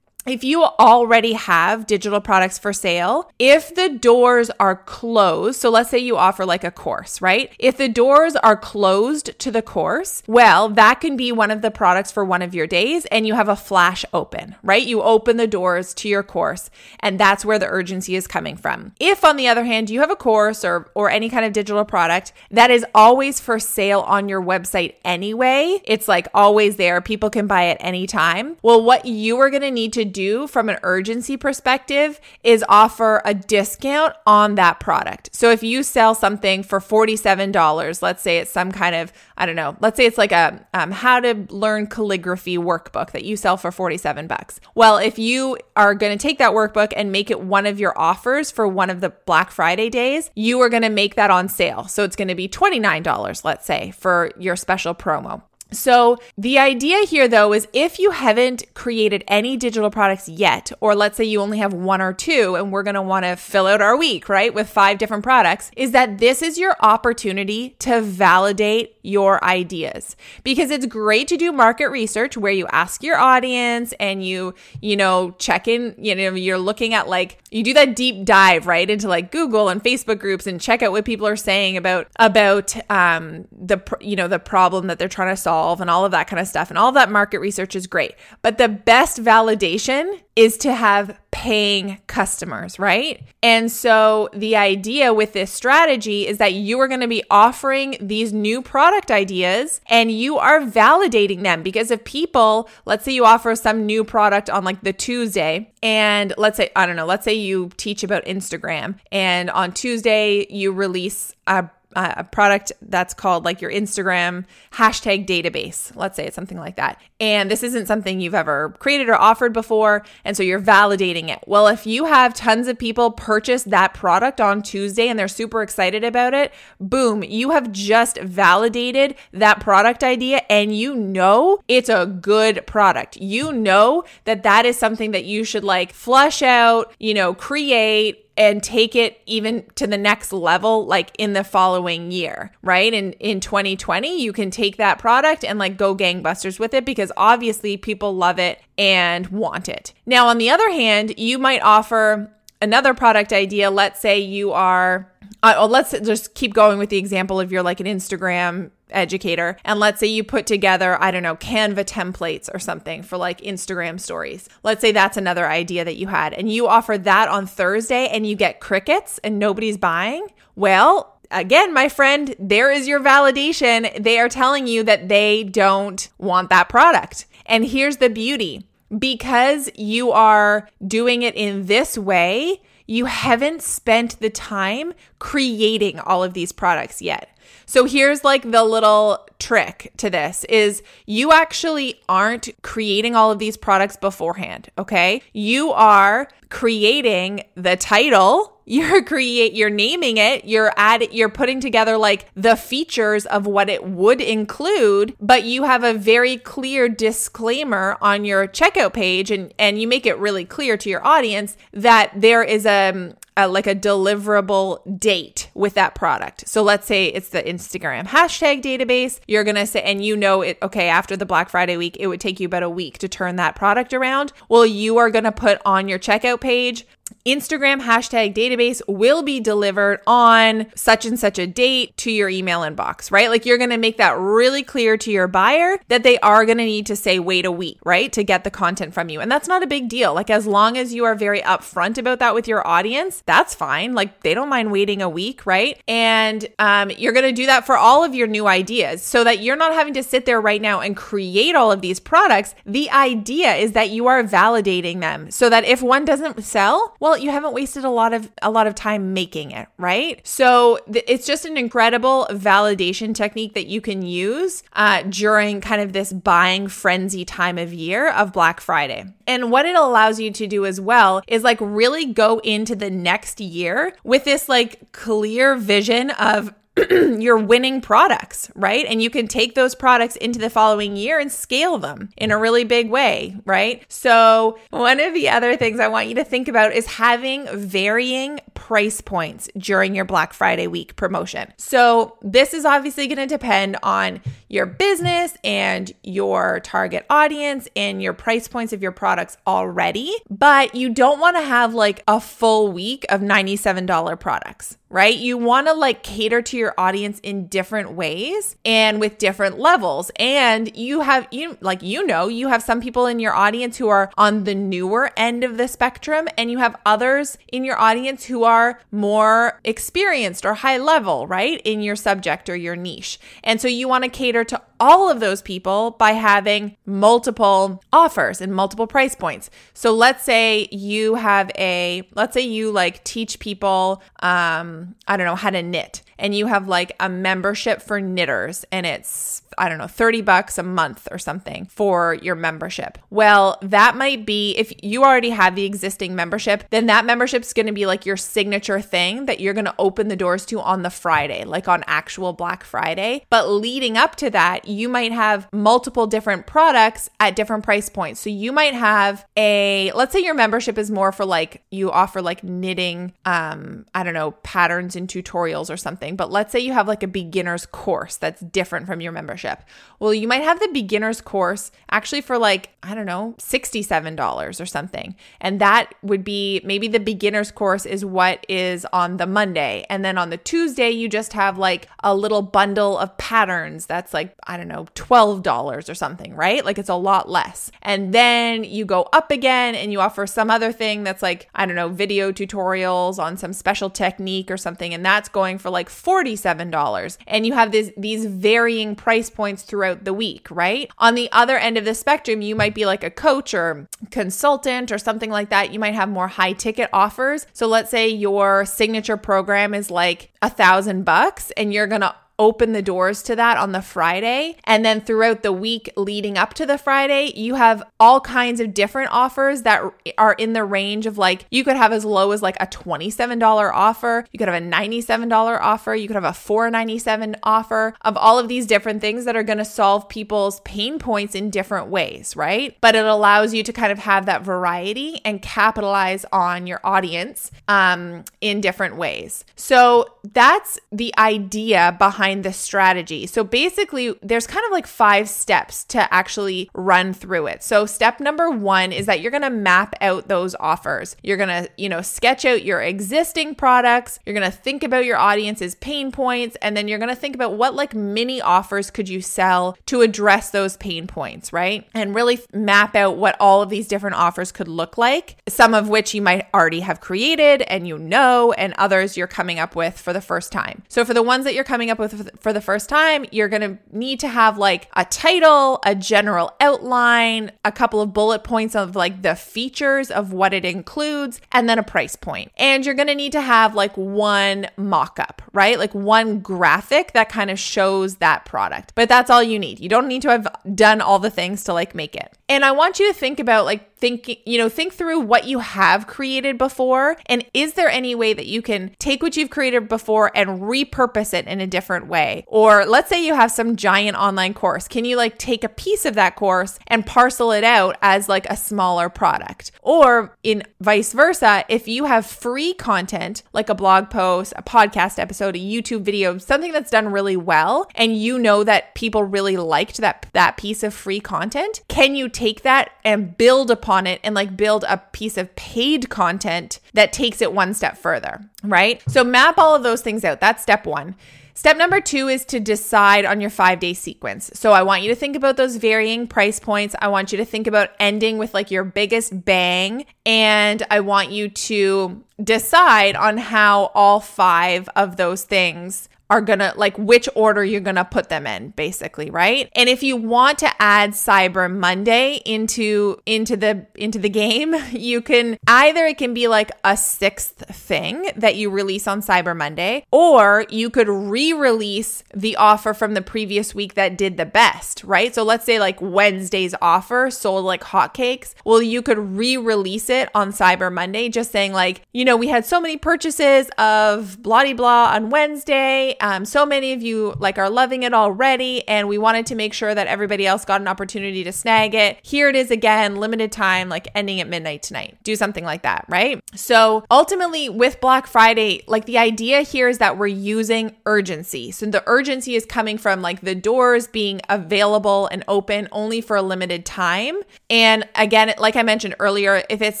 if 0.26 0.42
you 0.42 0.62
already 0.62 1.34
have 1.34 1.86
digital 1.86 2.20
products 2.20 2.58
for 2.58 2.72
sale, 2.72 3.30
if 3.38 3.74
the 3.74 3.88
doors 3.88 4.50
are 4.58 4.76
closed, 4.76 5.60
so 5.60 5.70
let's 5.70 5.90
say 5.90 5.98
you 5.98 6.16
offer 6.16 6.46
like 6.46 6.64
a 6.64 6.70
course, 6.70 7.20
right? 7.20 7.52
If 7.58 7.76
the 7.76 7.88
doors 7.88 8.34
are 8.36 8.56
closed 8.56 9.38
to 9.38 9.50
the 9.50 9.62
course, 9.62 10.22
well, 10.26 10.68
that 10.70 11.00
can 11.00 11.16
be 11.16 11.30
one 11.30 11.50
of 11.50 11.62
the 11.62 11.70
products 11.70 12.10
for 12.10 12.24
one 12.24 12.42
of 12.42 12.54
your 12.54 12.66
days 12.66 13.04
and 13.06 13.26
you 13.26 13.34
have 13.34 13.48
a 13.48 13.56
flash 13.56 14.04
open, 14.12 14.56
right? 14.62 14.84
You 14.84 15.02
open 15.02 15.36
the 15.36 15.46
doors 15.46 15.92
to 15.94 16.08
your 16.08 16.22
course 16.22 16.70
and 17.00 17.20
that's 17.20 17.44
where 17.44 17.58
the 17.58 17.68
urgency 17.68 18.16
is 18.16 18.26
coming 18.26 18.56
from. 18.56 18.92
If 18.98 19.24
on 19.24 19.36
the 19.36 19.48
other 19.48 19.64
hand, 19.64 19.90
you 19.90 20.00
have 20.00 20.10
a 20.10 20.16
course 20.16 20.64
or 20.64 20.90
or 20.94 21.10
any 21.10 21.28
kind 21.28 21.44
of 21.44 21.52
digital 21.52 21.84
product 21.84 22.32
that 22.50 22.70
is 22.70 22.84
always 22.94 23.40
for 23.40 23.58
sale 23.58 24.00
on 24.00 24.28
your 24.28 24.42
website 24.42 24.94
anyway, 25.04 25.80
it's 25.84 26.08
like 26.08 26.28
always 26.32 26.76
there, 26.76 27.00
people 27.00 27.30
can 27.30 27.46
buy 27.46 27.64
it 27.64 27.76
anytime. 27.80 28.56
Well, 28.62 28.82
what 28.82 29.04
you 29.04 29.38
are 29.38 29.50
going 29.50 29.62
to 29.62 29.70
need 29.70 29.92
to 29.94 30.04
do 30.14 30.46
from 30.46 30.70
an 30.70 30.78
urgency 30.82 31.36
perspective 31.36 32.18
is 32.42 32.64
offer 32.68 33.20
a 33.26 33.34
discount 33.34 34.14
on 34.26 34.54
that 34.54 34.80
product. 34.80 35.28
So 35.34 35.50
if 35.50 35.62
you 35.62 35.82
sell 35.82 36.14
something 36.14 36.62
for 36.62 36.80
$47, 36.80 38.00
let's 38.00 38.22
say 38.22 38.38
it's 38.38 38.50
some 38.50 38.72
kind 38.72 38.94
of, 38.94 39.12
I 39.36 39.44
don't 39.44 39.56
know, 39.56 39.76
let's 39.80 39.98
say 39.98 40.06
it's 40.06 40.16
like 40.16 40.32
a 40.32 40.66
um, 40.72 40.92
how 40.92 41.20
to 41.20 41.46
learn 41.50 41.88
calligraphy 41.88 42.56
workbook 42.56 43.10
that 43.10 43.24
you 43.24 43.36
sell 43.36 43.58
for 43.58 43.70
47 43.70 44.26
bucks. 44.26 44.60
Well, 44.74 44.96
if 44.96 45.18
you 45.18 45.58
are 45.76 45.94
going 45.94 46.16
to 46.16 46.22
take 46.22 46.38
that 46.38 46.52
workbook 46.52 46.94
and 46.96 47.12
make 47.12 47.30
it 47.30 47.40
one 47.40 47.66
of 47.66 47.78
your 47.78 47.98
offers 47.98 48.50
for 48.50 48.66
one 48.66 48.88
of 48.88 49.00
the 49.00 49.10
Black 49.10 49.50
Friday 49.50 49.90
days, 49.90 50.30
you 50.34 50.60
are 50.60 50.68
going 50.68 50.82
to 50.82 50.88
make 50.88 51.16
that 51.16 51.30
on 51.30 51.48
sale. 51.48 51.84
So 51.88 52.04
it's 52.04 52.16
going 52.16 52.28
to 52.28 52.34
be 52.34 52.48
$29, 52.48 53.44
let's 53.44 53.66
say, 53.66 53.90
for 53.90 54.30
your 54.38 54.56
special 54.56 54.94
promo. 54.94 55.42
So, 55.74 56.18
the 56.36 56.58
idea 56.58 57.04
here 57.04 57.28
though 57.28 57.52
is 57.52 57.68
if 57.72 57.98
you 57.98 58.12
haven't 58.12 58.62
created 58.74 59.24
any 59.28 59.56
digital 59.56 59.90
products 59.90 60.28
yet, 60.28 60.72
or 60.80 60.94
let's 60.94 61.16
say 61.16 61.24
you 61.24 61.40
only 61.40 61.58
have 61.58 61.72
one 61.72 62.00
or 62.00 62.12
two, 62.12 62.56
and 62.56 62.72
we're 62.72 62.82
gonna 62.82 63.02
wanna 63.02 63.36
fill 63.36 63.66
out 63.66 63.80
our 63.80 63.96
week, 63.96 64.28
right, 64.28 64.52
with 64.54 64.68
five 64.68 64.98
different 64.98 65.22
products, 65.22 65.70
is 65.76 65.92
that 65.92 66.18
this 66.18 66.42
is 66.42 66.58
your 66.58 66.76
opportunity 66.80 67.76
to 67.80 68.00
validate 68.00 68.96
your 69.02 69.42
ideas. 69.44 70.16
Because 70.42 70.70
it's 70.70 70.86
great 70.86 71.28
to 71.28 71.36
do 71.36 71.52
market 71.52 71.88
research 71.88 72.36
where 72.36 72.52
you 72.52 72.66
ask 72.68 73.02
your 73.02 73.18
audience 73.18 73.92
and 74.00 74.24
you, 74.24 74.54
you 74.80 74.96
know, 74.96 75.32
check 75.38 75.68
in, 75.68 75.94
you 75.98 76.14
know, 76.14 76.34
you're 76.34 76.58
looking 76.58 76.94
at 76.94 77.08
like, 77.08 77.38
you 77.50 77.62
do 77.62 77.74
that 77.74 77.94
deep 77.94 78.24
dive, 78.24 78.66
right, 78.66 78.88
into 78.88 79.08
like 79.08 79.30
Google 79.30 79.68
and 79.68 79.82
Facebook 79.82 80.18
groups 80.18 80.46
and 80.46 80.60
check 80.60 80.82
out 80.82 80.92
what 80.92 81.04
people 81.04 81.26
are 81.26 81.36
saying 81.36 81.76
about, 81.76 82.08
about, 82.18 82.74
um, 82.90 83.46
the, 83.52 83.80
you 84.00 84.16
know, 84.16 84.26
the 84.26 84.38
problem 84.38 84.86
that 84.86 84.98
they're 84.98 85.08
trying 85.08 85.32
to 85.32 85.36
solve 85.36 85.63
and 85.72 85.90
all 85.90 86.04
of 86.04 86.12
that 86.12 86.26
kind 86.26 86.40
of 86.40 86.46
stuff. 86.46 86.70
And 86.70 86.78
all 86.78 86.92
that 86.92 87.10
market 87.10 87.38
research 87.38 87.74
is 87.74 87.86
great. 87.86 88.14
But 88.42 88.58
the 88.58 88.68
best 88.68 89.18
validation 89.18 90.20
is 90.36 90.56
to 90.58 90.74
have 90.74 91.18
paying 91.30 91.98
customers, 92.06 92.78
right? 92.78 93.22
And 93.42 93.70
so 93.70 94.28
the 94.32 94.56
idea 94.56 95.14
with 95.14 95.32
this 95.32 95.52
strategy 95.52 96.26
is 96.26 96.38
that 96.38 96.54
you 96.54 96.80
are 96.80 96.88
going 96.88 97.00
to 97.00 97.08
be 97.08 97.22
offering 97.30 97.96
these 98.00 98.32
new 98.32 98.62
product 98.62 99.10
ideas 99.10 99.80
and 99.86 100.10
you 100.10 100.38
are 100.38 100.60
validating 100.60 101.42
them 101.42 101.62
because 101.62 101.90
if 101.90 102.02
people, 102.04 102.68
let's 102.84 103.04
say 103.04 103.12
you 103.12 103.24
offer 103.24 103.54
some 103.54 103.86
new 103.86 104.02
product 104.02 104.50
on 104.50 104.64
like 104.64 104.80
the 104.82 104.92
Tuesday 104.92 105.72
and 105.82 106.34
let's 106.36 106.56
say, 106.56 106.70
I 106.74 106.86
don't 106.86 106.96
know, 106.96 107.06
let's 107.06 107.24
say 107.24 107.34
you 107.34 107.70
teach 107.76 108.02
about 108.02 108.24
Instagram 108.24 108.98
and 109.12 109.50
on 109.50 109.72
Tuesday 109.72 110.46
you 110.50 110.72
release 110.72 111.34
a 111.46 111.68
a 111.94 112.24
product 112.24 112.72
that's 112.82 113.14
called 113.14 113.44
like 113.44 113.60
your 113.60 113.70
Instagram 113.70 114.44
hashtag 114.72 115.26
database. 115.26 115.94
Let's 115.94 116.16
say 116.16 116.26
it's 116.26 116.36
something 116.36 116.58
like 116.58 116.76
that. 116.76 117.00
And 117.20 117.50
this 117.50 117.62
isn't 117.62 117.86
something 117.86 118.20
you've 118.20 118.34
ever 118.34 118.74
created 118.78 119.08
or 119.08 119.14
offered 119.14 119.52
before. 119.52 120.04
And 120.24 120.36
so 120.36 120.42
you're 120.42 120.60
validating 120.60 121.28
it. 121.28 121.42
Well, 121.46 121.68
if 121.68 121.86
you 121.86 122.06
have 122.06 122.34
tons 122.34 122.68
of 122.68 122.78
people 122.78 123.10
purchase 123.10 123.64
that 123.64 123.94
product 123.94 124.40
on 124.40 124.62
Tuesday 124.62 125.08
and 125.08 125.18
they're 125.18 125.28
super 125.28 125.62
excited 125.62 126.04
about 126.04 126.34
it, 126.34 126.52
boom, 126.80 127.22
you 127.22 127.50
have 127.50 127.72
just 127.72 128.18
validated 128.18 129.14
that 129.32 129.60
product 129.60 130.02
idea 130.02 130.42
and 130.50 130.76
you 130.76 130.94
know 130.94 131.58
it's 131.68 131.88
a 131.88 132.06
good 132.06 132.66
product. 132.66 133.16
You 133.16 133.52
know 133.52 134.04
that 134.24 134.42
that 134.42 134.66
is 134.66 134.78
something 134.78 135.12
that 135.12 135.24
you 135.24 135.44
should 135.44 135.64
like 135.64 135.92
flush 135.92 136.42
out, 136.42 136.92
you 136.98 137.14
know, 137.14 137.34
create, 137.34 138.23
and 138.36 138.62
take 138.62 138.96
it 138.96 139.20
even 139.26 139.64
to 139.76 139.86
the 139.86 139.98
next 139.98 140.32
level 140.32 140.86
like 140.86 141.12
in 141.18 141.32
the 141.34 141.44
following 141.44 142.10
year, 142.10 142.52
right? 142.62 142.92
And 142.92 143.14
in 143.20 143.40
2020, 143.40 144.20
you 144.20 144.32
can 144.32 144.50
take 144.50 144.76
that 144.76 144.98
product 144.98 145.44
and 145.44 145.58
like 145.58 145.76
go 145.76 145.94
gangbusters 145.94 146.58
with 146.58 146.74
it 146.74 146.84
because 146.84 147.12
obviously 147.16 147.76
people 147.76 148.14
love 148.14 148.38
it 148.38 148.60
and 148.76 149.26
want 149.28 149.68
it. 149.68 149.92
Now, 150.04 150.26
on 150.26 150.38
the 150.38 150.50
other 150.50 150.70
hand, 150.70 151.18
you 151.18 151.38
might 151.38 151.62
offer 151.62 152.30
another 152.60 152.94
product 152.94 153.32
idea. 153.32 153.70
Let's 153.70 154.00
say 154.00 154.18
you 154.18 154.52
are 154.52 155.12
let's 155.52 155.92
just 156.00 156.34
keep 156.34 156.54
going 156.54 156.78
with 156.78 156.90
the 156.90 156.96
example 156.96 157.40
of 157.40 157.52
you're 157.52 157.62
like 157.62 157.80
an 157.80 157.86
Instagram 157.86 158.70
educator 158.90 159.56
and 159.64 159.80
let's 159.80 159.98
say 159.98 160.06
you 160.06 160.22
put 160.22 160.46
together 160.46 161.02
i 161.02 161.10
don't 161.10 161.24
know 161.24 161.34
canva 161.34 161.84
templates 161.84 162.48
or 162.54 162.60
something 162.60 163.02
for 163.02 163.16
like 163.16 163.40
instagram 163.40 163.98
stories 163.98 164.48
let's 164.62 164.80
say 164.80 164.92
that's 164.92 165.16
another 165.16 165.48
idea 165.48 165.84
that 165.84 165.96
you 165.96 166.06
had 166.06 166.32
and 166.32 166.52
you 166.52 166.68
offer 166.68 166.96
that 166.96 167.28
on 167.28 167.44
thursday 167.44 168.06
and 168.08 168.24
you 168.24 168.36
get 168.36 168.60
crickets 168.60 169.18
and 169.24 169.36
nobody's 169.36 169.76
buying 169.76 170.28
well 170.54 171.14
Again, 171.30 171.74
my 171.74 171.88
friend, 171.88 172.36
there 172.38 172.70
is 172.70 172.86
your 172.86 173.00
validation. 173.00 174.00
They 174.00 174.20
are 174.20 174.28
telling 174.28 174.68
you 174.68 174.84
that 174.84 175.08
they 175.08 175.42
don't 175.42 176.08
want 176.18 176.50
that 176.50 176.68
product. 176.68 177.26
And 177.46 177.64
here's 177.64 177.96
the 177.96 178.08
beauty 178.08 178.68
because 178.96 179.68
you 179.74 180.12
are 180.12 180.68
doing 180.86 181.22
it 181.22 181.34
in 181.34 181.66
this 181.66 181.98
way, 181.98 182.60
you 182.86 183.06
haven't 183.06 183.62
spent 183.62 184.20
the 184.20 184.30
time 184.30 184.92
creating 185.18 185.98
all 185.98 186.22
of 186.22 186.34
these 186.34 186.52
products 186.52 187.00
yet. 187.00 187.33
So 187.66 187.84
here's 187.84 188.24
like 188.24 188.50
the 188.50 188.64
little 188.64 189.26
trick 189.38 189.92
to 189.98 190.10
this 190.10 190.44
is 190.44 190.82
you 191.06 191.32
actually 191.32 192.00
aren't 192.08 192.50
creating 192.62 193.14
all 193.14 193.30
of 193.30 193.38
these 193.38 193.56
products 193.56 193.96
beforehand, 193.96 194.70
okay? 194.78 195.22
You 195.32 195.72
are 195.72 196.28
creating 196.48 197.42
the 197.56 197.76
title 197.76 198.50
you're 198.66 199.02
create 199.02 199.52
you're 199.52 199.68
naming 199.68 200.16
it 200.16 200.46
you're 200.46 200.72
adding 200.78 201.12
you're 201.12 201.28
putting 201.28 201.60
together 201.60 201.98
like 201.98 202.26
the 202.34 202.56
features 202.56 203.26
of 203.26 203.46
what 203.46 203.68
it 203.68 203.84
would 203.84 204.22
include 204.22 205.14
but 205.20 205.44
you 205.44 205.64
have 205.64 205.84
a 205.84 205.92
very 205.92 206.38
clear 206.38 206.88
disclaimer 206.88 207.98
on 208.00 208.24
your 208.24 208.46
checkout 208.48 208.94
page 208.94 209.30
and 209.30 209.52
and 209.58 209.78
you 209.78 209.86
make 209.86 210.06
it 210.06 210.16
really 210.16 210.46
clear 210.46 210.78
to 210.78 210.88
your 210.88 211.06
audience 211.06 211.58
that 211.72 212.10
there 212.16 212.42
is 212.42 212.64
a 212.64 213.14
a, 213.36 213.48
like 213.48 213.66
a 213.66 213.74
deliverable 213.74 214.98
date 214.98 215.50
with 215.54 215.74
that 215.74 215.94
product. 215.94 216.48
So 216.48 216.62
let's 216.62 216.86
say 216.86 217.06
it's 217.06 217.30
the 217.30 217.42
Instagram 217.42 218.06
hashtag 218.06 218.62
database. 218.62 219.20
You're 219.26 219.44
going 219.44 219.56
to 219.56 219.66
say, 219.66 219.82
and 219.82 220.04
you 220.04 220.16
know 220.16 220.42
it, 220.42 220.58
okay, 220.62 220.88
after 220.88 221.16
the 221.16 221.26
Black 221.26 221.48
Friday 221.48 221.76
week, 221.76 221.96
it 221.98 222.06
would 222.06 222.20
take 222.20 222.38
you 222.40 222.46
about 222.46 222.62
a 222.62 222.70
week 222.70 222.98
to 222.98 223.08
turn 223.08 223.36
that 223.36 223.56
product 223.56 223.92
around. 223.92 224.32
Well, 224.48 224.66
you 224.66 224.98
are 224.98 225.10
going 225.10 225.24
to 225.24 225.32
put 225.32 225.60
on 225.64 225.88
your 225.88 225.98
checkout 225.98 226.40
page 226.40 226.86
Instagram 227.26 227.80
hashtag 227.80 228.34
database 228.34 228.82
will 228.86 229.22
be 229.22 229.40
delivered 229.40 230.00
on 230.06 230.66
such 230.74 231.06
and 231.06 231.18
such 231.18 231.38
a 231.38 231.46
date 231.46 231.96
to 231.96 232.10
your 232.10 232.28
email 232.28 232.60
inbox, 232.60 233.10
right? 233.10 233.30
Like 233.30 233.46
you're 233.46 233.56
going 233.56 233.70
to 233.70 233.78
make 233.78 233.96
that 233.96 234.18
really 234.18 234.62
clear 234.62 234.98
to 234.98 235.10
your 235.10 235.26
buyer 235.26 235.78
that 235.88 236.02
they 236.02 236.18
are 236.18 236.44
going 236.44 236.58
to 236.58 236.64
need 236.64 236.84
to 236.84 236.96
say, 236.96 237.18
wait 237.18 237.46
a 237.46 237.50
week, 237.50 237.78
right? 237.82 238.12
To 238.12 238.22
get 238.22 238.44
the 238.44 238.50
content 238.50 238.92
from 238.92 239.08
you. 239.08 239.20
And 239.20 239.32
that's 239.32 239.48
not 239.48 239.62
a 239.62 239.66
big 239.66 239.88
deal. 239.88 240.12
Like 240.12 240.28
as 240.28 240.46
long 240.46 240.76
as 240.76 240.92
you 240.92 241.06
are 241.06 241.14
very 241.14 241.40
upfront 241.40 241.96
about 241.96 242.18
that 242.18 242.34
with 242.34 242.46
your 242.46 242.66
audience, 242.66 243.22
that's 243.24 243.54
fine. 243.54 243.94
Like 243.94 244.22
they 244.22 244.34
don't 244.34 244.50
mind 244.50 244.70
waiting 244.70 245.00
a 245.00 245.08
week, 245.08 245.46
right? 245.46 245.80
And 245.88 246.46
um, 246.58 246.90
you're 246.90 247.14
going 247.14 247.24
to 247.24 247.32
do 247.32 247.46
that 247.46 247.64
for 247.64 247.78
all 247.78 248.04
of 248.04 248.14
your 248.14 248.26
new 248.26 248.46
ideas 248.46 249.00
so 249.02 249.24
that 249.24 249.40
you're 249.40 249.56
not 249.56 249.72
having 249.72 249.94
to 249.94 250.02
sit 250.02 250.26
there 250.26 250.42
right 250.42 250.60
now 250.60 250.80
and 250.80 250.94
create 250.94 251.54
all 251.54 251.72
of 251.72 251.80
these 251.80 252.00
products. 252.00 252.54
The 252.66 252.90
idea 252.90 253.54
is 253.54 253.72
that 253.72 253.88
you 253.88 254.08
are 254.08 254.22
validating 254.22 255.00
them 255.00 255.30
so 255.30 255.48
that 255.48 255.64
if 255.64 255.80
one 255.80 256.04
doesn't 256.04 256.44
sell, 256.44 256.94
well, 257.00 257.13
you 257.22 257.30
haven't 257.30 257.54
wasted 257.54 257.84
a 257.84 257.90
lot 257.90 258.12
of 258.12 258.30
a 258.42 258.50
lot 258.50 258.66
of 258.66 258.74
time 258.74 259.12
making 259.12 259.50
it, 259.50 259.68
right? 259.78 260.24
So 260.26 260.78
th- 260.90 261.04
it's 261.06 261.26
just 261.26 261.44
an 261.44 261.56
incredible 261.56 262.26
validation 262.30 263.14
technique 263.14 263.54
that 263.54 263.66
you 263.66 263.80
can 263.80 264.02
use 264.02 264.62
uh, 264.72 265.02
during 265.02 265.60
kind 265.60 265.80
of 265.80 265.92
this 265.92 266.12
buying 266.12 266.68
frenzy 266.68 267.24
time 267.24 267.58
of 267.58 267.72
year 267.72 268.10
of 268.10 268.32
Black 268.32 268.60
Friday. 268.60 269.06
And 269.26 269.50
what 269.50 269.66
it 269.66 269.76
allows 269.76 270.20
you 270.20 270.30
to 270.30 270.46
do 270.46 270.66
as 270.66 270.80
well 270.80 271.22
is 271.26 271.42
like 271.42 271.58
really 271.60 272.06
go 272.06 272.38
into 272.40 272.74
the 272.76 272.90
next 272.90 273.40
year 273.40 273.94
with 274.04 274.24
this 274.24 274.48
like 274.48 274.92
clear 274.92 275.56
vision 275.56 276.10
of 276.10 276.52
your 276.90 277.38
winning 277.38 277.80
products, 277.80 278.50
right? 278.56 278.84
And 278.86 279.00
you 279.00 279.08
can 279.08 279.28
take 279.28 279.54
those 279.54 279.76
products 279.76 280.16
into 280.16 280.40
the 280.40 280.50
following 280.50 280.96
year 280.96 281.20
and 281.20 281.30
scale 281.30 281.78
them 281.78 282.08
in 282.16 282.32
a 282.32 282.38
really 282.38 282.64
big 282.64 282.90
way, 282.90 283.36
right? 283.44 283.84
So, 283.88 284.58
one 284.70 284.98
of 284.98 285.14
the 285.14 285.28
other 285.28 285.56
things 285.56 285.78
I 285.78 285.86
want 285.86 286.08
you 286.08 286.16
to 286.16 286.24
think 286.24 286.48
about 286.48 286.72
is 286.72 286.86
having 286.86 287.46
varying 287.52 288.40
price 288.54 289.00
points 289.00 289.48
during 289.56 289.94
your 289.94 290.04
Black 290.04 290.32
Friday 290.32 290.66
week 290.66 290.96
promotion. 290.96 291.52
So, 291.58 292.18
this 292.22 292.52
is 292.52 292.64
obviously 292.64 293.06
going 293.06 293.18
to 293.18 293.26
depend 293.26 293.76
on 293.84 294.20
your 294.48 294.66
business 294.66 295.36
and 295.44 295.92
your 296.02 296.58
target 296.60 297.06
audience 297.08 297.68
and 297.76 298.02
your 298.02 298.14
price 298.14 298.48
points 298.48 298.72
of 298.72 298.82
your 298.82 298.92
products 298.92 299.36
already, 299.46 300.12
but 300.28 300.74
you 300.74 300.90
don't 300.90 301.20
want 301.20 301.36
to 301.36 301.42
have 301.42 301.72
like 301.72 302.02
a 302.08 302.20
full 302.20 302.72
week 302.72 303.06
of 303.10 303.20
$97 303.20 304.18
products 304.18 304.76
right? 304.94 305.16
You 305.16 305.36
want 305.36 305.66
to 305.66 305.72
like 305.72 306.04
cater 306.04 306.40
to 306.40 306.56
your 306.56 306.72
audience 306.78 307.18
in 307.24 307.48
different 307.48 307.90
ways 307.90 308.54
and 308.64 309.00
with 309.00 309.18
different 309.18 309.58
levels. 309.58 310.12
And 310.20 310.74
you 310.76 311.00
have, 311.00 311.26
you 311.32 311.58
like, 311.60 311.82
you 311.82 312.06
know, 312.06 312.28
you 312.28 312.46
have 312.46 312.62
some 312.62 312.80
people 312.80 313.06
in 313.06 313.18
your 313.18 313.34
audience 313.34 313.76
who 313.76 313.88
are 313.88 314.12
on 314.16 314.44
the 314.44 314.54
newer 314.54 315.10
end 315.16 315.42
of 315.42 315.56
the 315.56 315.66
spectrum, 315.66 316.28
and 316.38 316.48
you 316.48 316.58
have 316.58 316.76
others 316.86 317.36
in 317.52 317.64
your 317.64 317.76
audience 317.76 318.26
who 318.26 318.44
are 318.44 318.78
more 318.92 319.60
experienced 319.64 320.46
or 320.46 320.54
high 320.54 320.78
level, 320.78 321.26
right? 321.26 321.60
In 321.64 321.80
your 321.80 321.96
subject 321.96 322.48
or 322.48 322.54
your 322.54 322.76
niche. 322.76 323.18
And 323.42 323.60
so 323.60 323.66
you 323.66 323.88
want 323.88 324.04
to 324.04 324.10
cater 324.10 324.44
to 324.44 324.62
all 324.80 325.10
of 325.10 325.20
those 325.20 325.42
people 325.42 325.92
by 325.92 326.12
having 326.12 326.76
multiple 326.86 327.82
offers 327.92 328.40
and 328.40 328.54
multiple 328.54 328.86
price 328.86 329.14
points. 329.14 329.50
So 329.72 329.94
let's 329.94 330.24
say 330.24 330.68
you 330.70 331.14
have 331.14 331.50
a, 331.56 332.08
let's 332.14 332.34
say 332.34 332.42
you 332.42 332.70
like 332.70 333.04
teach 333.04 333.38
people, 333.38 334.02
um, 334.20 334.94
I 335.06 335.16
don't 335.16 335.26
know, 335.26 335.36
how 335.36 335.50
to 335.50 335.62
knit 335.62 336.02
and 336.18 336.34
you 336.34 336.46
have 336.46 336.68
like 336.68 336.94
a 337.00 337.08
membership 337.08 337.82
for 337.82 338.00
knitters 338.00 338.64
and 338.70 338.86
it's 338.86 339.42
I 339.58 339.68
don't 339.68 339.78
know, 339.78 339.86
30 339.86 340.22
bucks 340.22 340.58
a 340.58 340.62
month 340.62 341.08
or 341.10 341.18
something 341.18 341.66
for 341.66 342.14
your 342.14 342.34
membership. 342.34 342.98
Well, 343.10 343.58
that 343.62 343.96
might 343.96 344.26
be 344.26 344.52
if 344.56 344.72
you 344.82 345.04
already 345.04 345.30
have 345.30 345.54
the 345.54 345.64
existing 345.64 346.14
membership, 346.14 346.64
then 346.70 346.86
that 346.86 347.04
membership's 347.04 347.52
going 347.52 347.66
to 347.66 347.72
be 347.72 347.86
like 347.86 348.06
your 348.06 348.16
signature 348.16 348.80
thing 348.80 349.26
that 349.26 349.40
you're 349.40 349.54
going 349.54 349.64
to 349.66 349.74
open 349.78 350.08
the 350.08 350.16
doors 350.16 350.44
to 350.46 350.60
on 350.60 350.82
the 350.82 350.90
Friday, 350.90 351.44
like 351.44 351.68
on 351.68 351.84
actual 351.86 352.32
Black 352.32 352.64
Friday. 352.64 353.24
But 353.30 353.48
leading 353.48 353.96
up 353.96 354.16
to 354.16 354.30
that, 354.30 354.66
you 354.66 354.88
might 354.88 355.12
have 355.12 355.48
multiple 355.52 356.06
different 356.06 356.46
products 356.46 357.08
at 357.20 357.36
different 357.36 357.64
price 357.64 357.88
points. 357.88 358.20
So 358.20 358.30
you 358.30 358.52
might 358.52 358.74
have 358.74 359.24
a 359.36 359.92
let's 359.94 360.12
say 360.12 360.20
your 360.20 360.34
membership 360.34 360.78
is 360.78 360.90
more 360.90 361.12
for 361.12 361.24
like 361.24 361.62
you 361.70 361.90
offer 361.90 362.20
like 362.20 362.42
knitting 362.42 363.12
um 363.24 363.86
I 363.94 364.02
don't 364.02 364.14
know, 364.14 364.32
patterns 364.42 364.96
and 364.96 365.08
tutorials 365.08 365.70
or 365.70 365.76
something, 365.76 366.16
but 366.16 366.30
let's 366.30 366.52
say 366.52 366.60
you 366.60 366.72
have 366.72 366.88
like 366.88 367.02
a 367.02 367.08
beginner's 367.08 367.66
course 367.66 368.16
that's 368.16 368.40
different 368.40 368.86
from 368.86 369.00
your 369.00 369.12
membership 369.12 369.43
membership. 369.44 369.68
Well, 370.00 370.12
you 370.12 370.28
might 370.28 370.42
have 370.42 370.60
the 370.60 370.68
beginner's 370.68 371.20
course 371.20 371.70
actually 371.90 372.20
for 372.20 372.36
like, 372.36 372.70
I 372.82 372.94
don't 372.94 373.06
know, 373.06 373.34
$67 373.38 374.60
or 374.60 374.66
something. 374.66 375.16
And 375.40 375.60
that 375.60 375.94
would 376.02 376.24
be 376.24 376.60
maybe 376.64 376.88
the 376.88 377.00
beginner's 377.00 377.50
course 377.50 377.86
is 377.86 378.04
what 378.04 378.44
is 378.48 378.84
on 378.92 379.16
the 379.16 379.26
Monday. 379.26 379.86
And 379.88 380.04
then 380.04 380.18
on 380.18 380.30
the 380.30 380.36
Tuesday, 380.36 380.90
you 380.90 381.08
just 381.08 381.32
have 381.32 381.56
like 381.56 381.88
a 382.02 382.14
little 382.14 382.42
bundle 382.42 382.98
of 382.98 383.16
patterns 383.16 383.86
that's 383.86 384.12
like, 384.12 384.34
I 384.46 384.56
don't 384.56 384.68
know, 384.68 384.86
$12 384.94 385.88
or 385.88 385.94
something, 385.94 386.34
right? 386.34 386.64
Like 386.64 386.78
it's 386.78 386.90
a 386.90 386.94
lot 386.96 387.30
less. 387.30 387.70
And 387.80 388.12
then 388.12 388.64
you 388.64 388.84
go 388.84 389.08
up 389.12 389.30
again 389.30 389.74
and 389.74 389.92
you 389.92 390.00
offer 390.00 390.26
some 390.26 390.50
other 390.50 390.72
thing 390.72 391.04
that's 391.04 391.22
like, 391.22 391.48
I 391.54 391.64
don't 391.64 391.76
know, 391.76 391.88
video 391.88 392.32
tutorials 392.32 393.18
on 393.18 393.36
some 393.36 393.52
special 393.52 393.88
technique 393.88 394.50
or 394.50 394.56
something. 394.56 394.92
And 394.92 395.04
that's 395.04 395.28
going 395.28 395.58
for 395.58 395.70
like 395.70 395.88
$47. 395.88 397.16
And 397.26 397.46
you 397.46 397.54
have 397.54 397.72
this, 397.72 397.90
these 397.96 398.26
varying 398.26 398.96
price 398.96 399.30
points 399.34 399.62
throughout 399.62 400.04
the 400.04 400.14
week, 400.14 400.50
right? 400.50 400.90
On 400.98 401.14
the 401.14 401.30
other 401.32 401.58
end 401.58 401.76
of 401.76 401.84
the 401.84 401.94
spectrum, 401.94 402.42
you 402.42 402.54
might 402.54 402.74
be 402.74 402.86
like 402.86 403.04
a 403.04 403.10
coach 403.10 403.54
or 403.54 403.88
consultant 404.10 404.92
or 404.92 404.98
something 404.98 405.30
like 405.30 405.50
that. 405.50 405.72
You 405.72 405.78
might 405.78 405.94
have 405.94 406.08
more 406.08 406.28
high 406.28 406.52
ticket 406.52 406.88
offers. 406.92 407.46
So 407.52 407.66
let's 407.66 407.90
say 407.90 408.08
your 408.08 408.64
signature 408.64 409.16
program 409.16 409.74
is 409.74 409.90
like 409.90 410.32
a 410.42 410.50
thousand 410.50 411.04
bucks 411.04 411.50
and 411.52 411.72
you're 411.72 411.86
going 411.86 412.00
to 412.00 412.14
open 412.38 412.72
the 412.72 412.82
doors 412.82 413.22
to 413.24 413.36
that 413.36 413.56
on 413.56 413.72
the 413.72 413.82
Friday. 413.82 414.56
And 414.64 414.84
then 414.84 415.00
throughout 415.00 415.42
the 415.42 415.52
week 415.52 415.90
leading 415.96 416.36
up 416.36 416.54
to 416.54 416.66
the 416.66 416.78
Friday, 416.78 417.32
you 417.36 417.54
have 417.54 417.82
all 418.00 418.20
kinds 418.20 418.60
of 418.60 418.74
different 418.74 419.10
offers 419.12 419.62
that 419.62 419.82
are 420.18 420.32
in 420.34 420.52
the 420.52 420.64
range 420.64 421.06
of 421.06 421.18
like, 421.18 421.46
you 421.50 421.64
could 421.64 421.76
have 421.76 421.92
as 421.92 422.04
low 422.04 422.32
as 422.32 422.42
like 422.42 422.56
a 422.60 422.66
$27 422.66 423.72
offer, 423.72 424.26
you 424.32 424.38
could 424.38 424.48
have 424.48 424.62
a 424.62 424.66
$97 424.66 425.60
offer, 425.60 425.94
you 425.94 426.08
could 426.08 426.16
have 426.16 426.24
a 426.24 426.32
497 426.32 427.36
offer 427.42 427.94
of 428.02 428.16
all 428.16 428.38
of 428.38 428.48
these 428.48 428.66
different 428.66 429.00
things 429.00 429.24
that 429.24 429.36
are 429.36 429.42
going 429.42 429.58
to 429.58 429.64
solve 429.64 430.08
people's 430.08 430.60
pain 430.60 430.98
points 430.98 431.34
in 431.34 431.50
different 431.50 431.88
ways, 431.88 432.36
right? 432.36 432.76
But 432.80 432.94
it 432.94 433.04
allows 433.04 433.54
you 433.54 433.62
to 433.62 433.72
kind 433.72 433.92
of 433.92 433.98
have 433.98 434.26
that 434.26 434.42
variety 434.42 435.20
and 435.24 435.40
capitalize 435.40 436.24
on 436.32 436.66
your 436.66 436.80
audience 436.82 437.50
um, 437.68 438.24
in 438.40 438.60
different 438.60 438.96
ways. 438.96 439.44
So 439.54 440.06
that's 440.32 440.78
the 440.90 441.14
idea 441.18 441.94
behind 441.98 442.23
behind 442.24 442.42
the 442.42 442.52
strategy. 442.54 443.26
So 443.26 443.44
basically, 443.44 444.14
there's 444.22 444.46
kind 444.46 444.64
of 444.64 444.72
like 444.72 444.86
five 444.86 445.28
steps 445.28 445.84
to 445.84 446.12
actually 446.12 446.70
run 446.74 447.12
through 447.12 447.48
it. 447.48 447.62
So 447.62 447.84
step 447.84 448.18
number 448.18 448.50
1 448.50 448.92
is 448.92 449.04
that 449.04 449.20
you're 449.20 449.30
going 449.30 449.42
to 449.42 449.50
map 449.50 449.94
out 450.00 450.28
those 450.28 450.54
offers. 450.58 451.16
You're 451.22 451.36
going 451.36 451.50
to, 451.50 451.68
you 451.76 451.90
know, 451.90 452.00
sketch 452.00 452.46
out 452.46 452.64
your 452.64 452.80
existing 452.80 453.56
products, 453.56 454.18
you're 454.24 454.34
going 454.34 454.50
to 454.50 454.56
think 454.56 454.82
about 454.82 455.04
your 455.04 455.18
audience's 455.18 455.74
pain 455.74 456.10
points, 456.10 456.56
and 456.62 456.74
then 456.74 456.88
you're 456.88 456.98
going 456.98 457.10
to 457.10 457.16
think 457.16 457.34
about 457.34 457.58
what 457.58 457.74
like 457.74 457.94
mini 457.94 458.40
offers 458.40 458.90
could 458.90 459.08
you 459.08 459.20
sell 459.20 459.76
to 459.84 460.00
address 460.00 460.48
those 460.48 460.78
pain 460.78 461.06
points, 461.06 461.52
right? 461.52 461.86
And 461.92 462.14
really 462.14 462.40
map 462.54 462.96
out 462.96 463.18
what 463.18 463.36
all 463.38 463.60
of 463.60 463.68
these 463.68 463.86
different 463.86 464.16
offers 464.16 464.50
could 464.50 464.68
look 464.68 464.96
like, 464.96 465.36
some 465.46 465.74
of 465.74 465.90
which 465.90 466.14
you 466.14 466.22
might 466.22 466.46
already 466.54 466.80
have 466.80 467.02
created 467.02 467.60
and 467.62 467.86
you 467.86 467.98
know, 467.98 468.52
and 468.52 468.72
others 468.78 469.14
you're 469.14 469.26
coming 469.26 469.58
up 469.58 469.76
with 469.76 469.98
for 469.98 470.14
the 470.14 470.22
first 470.22 470.50
time. 470.50 470.82
So 470.88 471.04
for 471.04 471.12
the 471.12 471.22
ones 471.22 471.44
that 471.44 471.52
you're 471.52 471.64
coming 471.64 471.90
up 471.90 471.98
with 471.98 472.13
for 472.40 472.52
the 472.52 472.60
first 472.60 472.88
time, 472.88 473.24
you're 473.30 473.48
going 473.48 473.62
to 473.62 473.78
need 473.92 474.20
to 474.20 474.28
have 474.28 474.58
like 474.58 474.88
a 474.94 475.04
title, 475.04 475.80
a 475.84 475.94
general 475.94 476.52
outline, 476.60 477.52
a 477.64 477.72
couple 477.72 478.00
of 478.00 478.12
bullet 478.12 478.44
points 478.44 478.74
of 478.74 478.96
like 478.96 479.22
the 479.22 479.34
features 479.34 480.10
of 480.10 480.32
what 480.32 480.52
it 480.52 480.64
includes, 480.64 481.40
and 481.52 481.68
then 481.68 481.78
a 481.78 481.82
price 481.82 482.16
point. 482.16 482.52
And 482.56 482.84
you're 482.84 482.94
going 482.94 483.08
to 483.08 483.14
need 483.14 483.32
to 483.32 483.40
have 483.40 483.74
like 483.74 483.96
one 483.96 484.68
mock 484.76 485.18
up, 485.18 485.42
right? 485.52 485.78
Like 485.78 485.94
one 485.94 486.40
graphic 486.40 487.12
that 487.12 487.28
kind 487.28 487.50
of 487.50 487.58
shows 487.58 488.16
that 488.16 488.44
product. 488.44 488.92
But 488.94 489.08
that's 489.08 489.30
all 489.30 489.42
you 489.42 489.58
need. 489.58 489.80
You 489.80 489.88
don't 489.88 490.08
need 490.08 490.22
to 490.22 490.30
have 490.30 490.46
done 490.74 491.00
all 491.00 491.18
the 491.18 491.30
things 491.30 491.64
to 491.64 491.72
like 491.72 491.94
make 491.94 492.14
it. 492.14 492.36
And 492.48 492.64
I 492.64 492.72
want 492.72 492.98
you 492.98 493.08
to 493.08 493.18
think 493.18 493.40
about 493.40 493.64
like 493.64 493.96
thinking, 493.96 494.36
you 494.44 494.58
know, 494.58 494.68
think 494.68 494.92
through 494.92 495.20
what 495.20 495.46
you 495.46 495.60
have 495.60 496.06
created 496.06 496.58
before 496.58 497.16
and 497.26 497.42
is 497.54 497.72
there 497.72 497.88
any 497.88 498.14
way 498.14 498.34
that 498.34 498.46
you 498.46 498.60
can 498.60 498.94
take 498.98 499.22
what 499.22 499.34
you've 499.34 499.48
created 499.48 499.88
before 499.88 500.30
and 500.34 500.60
repurpose 500.60 501.32
it 501.32 501.46
in 501.46 501.60
a 501.60 501.66
different 501.66 502.06
way? 502.06 502.44
Or 502.46 502.84
let's 502.84 503.08
say 503.08 503.24
you 503.24 503.34
have 503.34 503.50
some 503.50 503.76
giant 503.76 504.18
online 504.18 504.52
course. 504.52 504.88
Can 504.88 505.06
you 505.06 505.16
like 505.16 505.38
take 505.38 505.64
a 505.64 505.70
piece 505.70 506.04
of 506.04 506.14
that 506.16 506.36
course 506.36 506.78
and 506.86 507.06
parcel 507.06 507.50
it 507.50 507.64
out 507.64 507.96
as 508.02 508.28
like 508.28 508.44
a 508.50 508.56
smaller 508.56 509.08
product? 509.08 509.72
Or 509.80 510.36
in 510.42 510.64
vice 510.80 511.14
versa, 511.14 511.64
if 511.70 511.88
you 511.88 512.04
have 512.04 512.26
free 512.26 512.74
content 512.74 513.42
like 513.54 513.70
a 513.70 513.74
blog 513.74 514.10
post, 514.10 514.52
a 514.56 514.62
podcast 514.62 515.18
episode, 515.18 515.56
a 515.56 515.58
YouTube 515.58 516.02
video, 516.02 516.36
something 516.36 516.72
that's 516.72 516.90
done 516.90 517.08
really 517.08 517.38
well 517.38 517.88
and 517.94 518.18
you 518.18 518.38
know 518.38 518.64
that 518.64 518.94
people 518.94 519.24
really 519.24 519.56
liked 519.56 519.96
that 519.98 520.26
that 520.34 520.58
piece 520.58 520.82
of 520.82 520.92
free 520.92 521.20
content, 521.20 521.80
can 521.88 522.14
you 522.14 522.28
take 522.34 522.62
that 522.62 522.90
and 523.04 523.36
build 523.36 523.70
upon 523.70 524.06
it 524.06 524.20
and 524.22 524.34
like 524.34 524.56
build 524.56 524.84
a 524.88 524.98
piece 524.98 525.38
of 525.38 525.54
paid 525.56 526.10
content 526.10 526.80
that 526.92 527.12
takes 527.12 527.40
it 527.40 527.52
one 527.52 527.72
step 527.72 527.96
further, 527.96 528.40
right? 528.62 529.02
So 529.08 529.24
map 529.24 529.56
all 529.56 529.74
of 529.74 529.82
those 529.82 530.02
things 530.02 530.24
out. 530.24 530.40
That's 530.40 530.62
step 530.62 530.84
one. 530.84 531.14
Step 531.56 531.76
number 531.76 532.00
two 532.00 532.26
is 532.26 532.44
to 532.46 532.58
decide 532.58 533.24
on 533.24 533.40
your 533.40 533.48
five 533.48 533.78
day 533.78 533.94
sequence. 533.94 534.50
So 534.54 534.72
I 534.72 534.82
want 534.82 535.02
you 535.02 535.08
to 535.10 535.14
think 535.14 535.36
about 535.36 535.56
those 535.56 535.76
varying 535.76 536.26
price 536.26 536.58
points. 536.58 536.96
I 536.98 537.06
want 537.08 537.30
you 537.30 537.38
to 537.38 537.44
think 537.44 537.68
about 537.68 537.90
ending 538.00 538.38
with 538.38 538.52
like 538.54 538.72
your 538.72 538.82
biggest 538.82 539.44
bang. 539.44 540.04
And 540.26 540.82
I 540.90 540.98
want 540.98 541.30
you 541.30 541.48
to 541.48 542.24
decide 542.42 543.14
on 543.14 543.38
how 543.38 543.92
all 543.94 544.18
five 544.18 544.88
of 544.96 545.16
those 545.16 545.44
things 545.44 546.08
are 546.34 546.40
gonna 546.40 546.72
like 546.76 546.98
which 546.98 547.28
order 547.36 547.64
you're 547.64 547.80
gonna 547.80 548.04
put 548.04 548.28
them 548.28 548.44
in 548.44 548.70
basically 548.70 549.30
right? 549.30 549.70
And 549.76 549.88
if 549.88 550.02
you 550.02 550.16
want 550.16 550.58
to 550.58 550.82
add 550.82 551.10
cyber 551.10 551.72
monday 551.72 552.40
into 552.44 553.20
into 553.24 553.56
the 553.56 553.86
into 553.94 554.18
the 554.18 554.28
game 554.28 554.74
you 554.90 555.22
can 555.22 555.56
either 555.68 556.06
it 556.06 556.18
can 556.18 556.34
be 556.34 556.48
like 556.48 556.72
a 556.82 556.96
sixth 556.96 557.64
thing 557.72 558.28
that 558.34 558.56
you 558.56 558.68
release 558.68 559.06
on 559.06 559.20
cyber 559.20 559.56
monday 559.56 560.04
or 560.10 560.66
you 560.70 560.90
could 560.90 561.08
re-release 561.08 562.24
the 562.34 562.56
offer 562.56 562.92
from 562.92 563.14
the 563.14 563.22
previous 563.22 563.72
week 563.72 563.94
that 563.94 564.18
did 564.18 564.36
the 564.36 564.46
best 564.46 565.04
right? 565.04 565.32
So 565.32 565.44
let's 565.44 565.64
say 565.64 565.78
like 565.78 566.00
wednesday's 566.00 566.74
offer 566.82 567.30
sold 567.30 567.64
like 567.64 567.84
hotcakes. 567.84 568.54
Well 568.64 568.82
you 568.82 569.02
could 569.02 569.18
re-release 569.18 570.10
it 570.10 570.30
on 570.34 570.50
cyber 570.50 570.92
monday 570.92 571.28
just 571.28 571.52
saying 571.52 571.72
like 571.72 572.02
you 572.12 572.24
know 572.24 572.36
we 572.36 572.48
had 572.48 572.66
so 572.66 572.80
many 572.80 572.96
purchases 572.96 573.70
of 573.78 574.42
blah 574.42 574.64
blah 574.74 575.12
on 575.14 575.30
wednesday 575.30 576.16
um, 576.24 576.46
so 576.46 576.64
many 576.64 576.94
of 576.94 577.02
you 577.02 577.34
like 577.38 577.58
are 577.58 577.68
loving 577.68 578.02
it 578.02 578.14
already, 578.14 578.88
and 578.88 579.08
we 579.08 579.18
wanted 579.18 579.44
to 579.44 579.54
make 579.54 579.74
sure 579.74 579.94
that 579.94 580.06
everybody 580.06 580.46
else 580.46 580.64
got 580.64 580.80
an 580.80 580.88
opportunity 580.88 581.44
to 581.44 581.52
snag 581.52 581.94
it. 581.94 582.18
Here 582.22 582.48
it 582.48 582.56
is 582.56 582.70
again, 582.70 583.16
limited 583.16 583.52
time, 583.52 583.90
like 583.90 584.08
ending 584.14 584.40
at 584.40 584.48
midnight 584.48 584.82
tonight. 584.82 585.18
Do 585.22 585.36
something 585.36 585.64
like 585.64 585.82
that, 585.82 586.06
right? 586.08 586.40
So 586.54 587.04
ultimately, 587.10 587.68
with 587.68 588.00
Black 588.00 588.26
Friday, 588.26 588.84
like 588.86 589.04
the 589.04 589.18
idea 589.18 589.60
here 589.60 589.86
is 589.86 589.98
that 589.98 590.16
we're 590.16 590.28
using 590.28 590.96
urgency. 591.04 591.70
So 591.70 591.84
the 591.84 592.02
urgency 592.06 592.54
is 592.54 592.64
coming 592.64 592.96
from 592.96 593.20
like 593.20 593.42
the 593.42 593.54
doors 593.54 594.06
being 594.06 594.40
available 594.48 595.26
and 595.26 595.44
open 595.46 595.88
only 595.92 596.22
for 596.22 596.36
a 596.36 596.42
limited 596.42 596.86
time. 596.86 597.36
And 597.68 598.08
again, 598.14 598.54
like 598.56 598.76
I 598.76 598.82
mentioned 598.82 599.14
earlier, 599.18 599.62
if 599.68 599.82
it's 599.82 600.00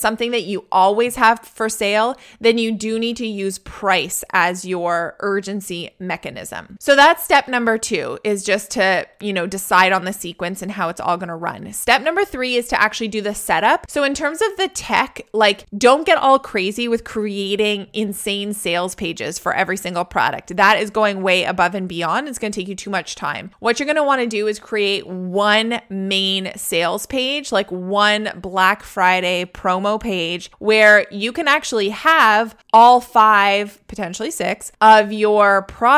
something 0.00 0.30
that 0.30 0.44
you 0.44 0.64
always 0.72 1.16
have 1.16 1.40
for 1.40 1.68
sale, 1.68 2.16
then 2.40 2.56
you 2.56 2.72
do 2.72 2.98
need 2.98 3.18
to 3.18 3.26
use 3.26 3.58
price 3.58 4.24
as 4.32 4.64
your 4.64 5.16
urgency 5.20 5.90
mechanism. 6.06 6.76
So 6.80 6.96
that's 6.96 7.24
step 7.24 7.48
number 7.48 7.78
2 7.78 8.18
is 8.24 8.44
just 8.44 8.70
to, 8.72 9.06
you 9.20 9.32
know, 9.32 9.46
decide 9.46 9.92
on 9.92 10.04
the 10.04 10.12
sequence 10.12 10.62
and 10.62 10.72
how 10.72 10.88
it's 10.88 11.00
all 11.00 11.16
going 11.16 11.28
to 11.28 11.34
run. 11.34 11.72
Step 11.72 12.02
number 12.02 12.24
3 12.24 12.56
is 12.56 12.68
to 12.68 12.80
actually 12.80 13.08
do 13.08 13.20
the 13.20 13.34
setup. 13.34 13.90
So 13.90 14.04
in 14.04 14.14
terms 14.14 14.40
of 14.42 14.56
the 14.56 14.68
tech, 14.68 15.22
like 15.32 15.66
don't 15.76 16.06
get 16.06 16.18
all 16.18 16.38
crazy 16.38 16.88
with 16.88 17.04
creating 17.04 17.88
insane 17.92 18.52
sales 18.52 18.94
pages 18.94 19.38
for 19.38 19.54
every 19.54 19.76
single 19.76 20.04
product. 20.04 20.56
That 20.56 20.78
is 20.78 20.90
going 20.90 21.22
way 21.22 21.44
above 21.44 21.74
and 21.74 21.88
beyond. 21.88 22.28
It's 22.28 22.38
going 22.38 22.52
to 22.52 22.60
take 22.60 22.68
you 22.68 22.74
too 22.74 22.90
much 22.90 23.14
time. 23.14 23.50
What 23.60 23.78
you're 23.78 23.86
going 23.86 23.96
to 23.96 24.02
want 24.02 24.20
to 24.20 24.26
do 24.26 24.46
is 24.46 24.58
create 24.58 25.06
one 25.06 25.80
main 25.88 26.52
sales 26.56 27.06
page, 27.06 27.52
like 27.52 27.70
one 27.70 28.30
Black 28.36 28.82
Friday 28.82 29.44
promo 29.44 30.00
page 30.00 30.50
where 30.58 31.06
you 31.10 31.32
can 31.32 31.48
actually 31.48 31.90
have 31.90 32.56
all 32.72 33.00
five, 33.00 33.80
potentially 33.86 34.30
six, 34.30 34.72
of 34.80 35.12
your 35.12 35.62
products 35.62 35.93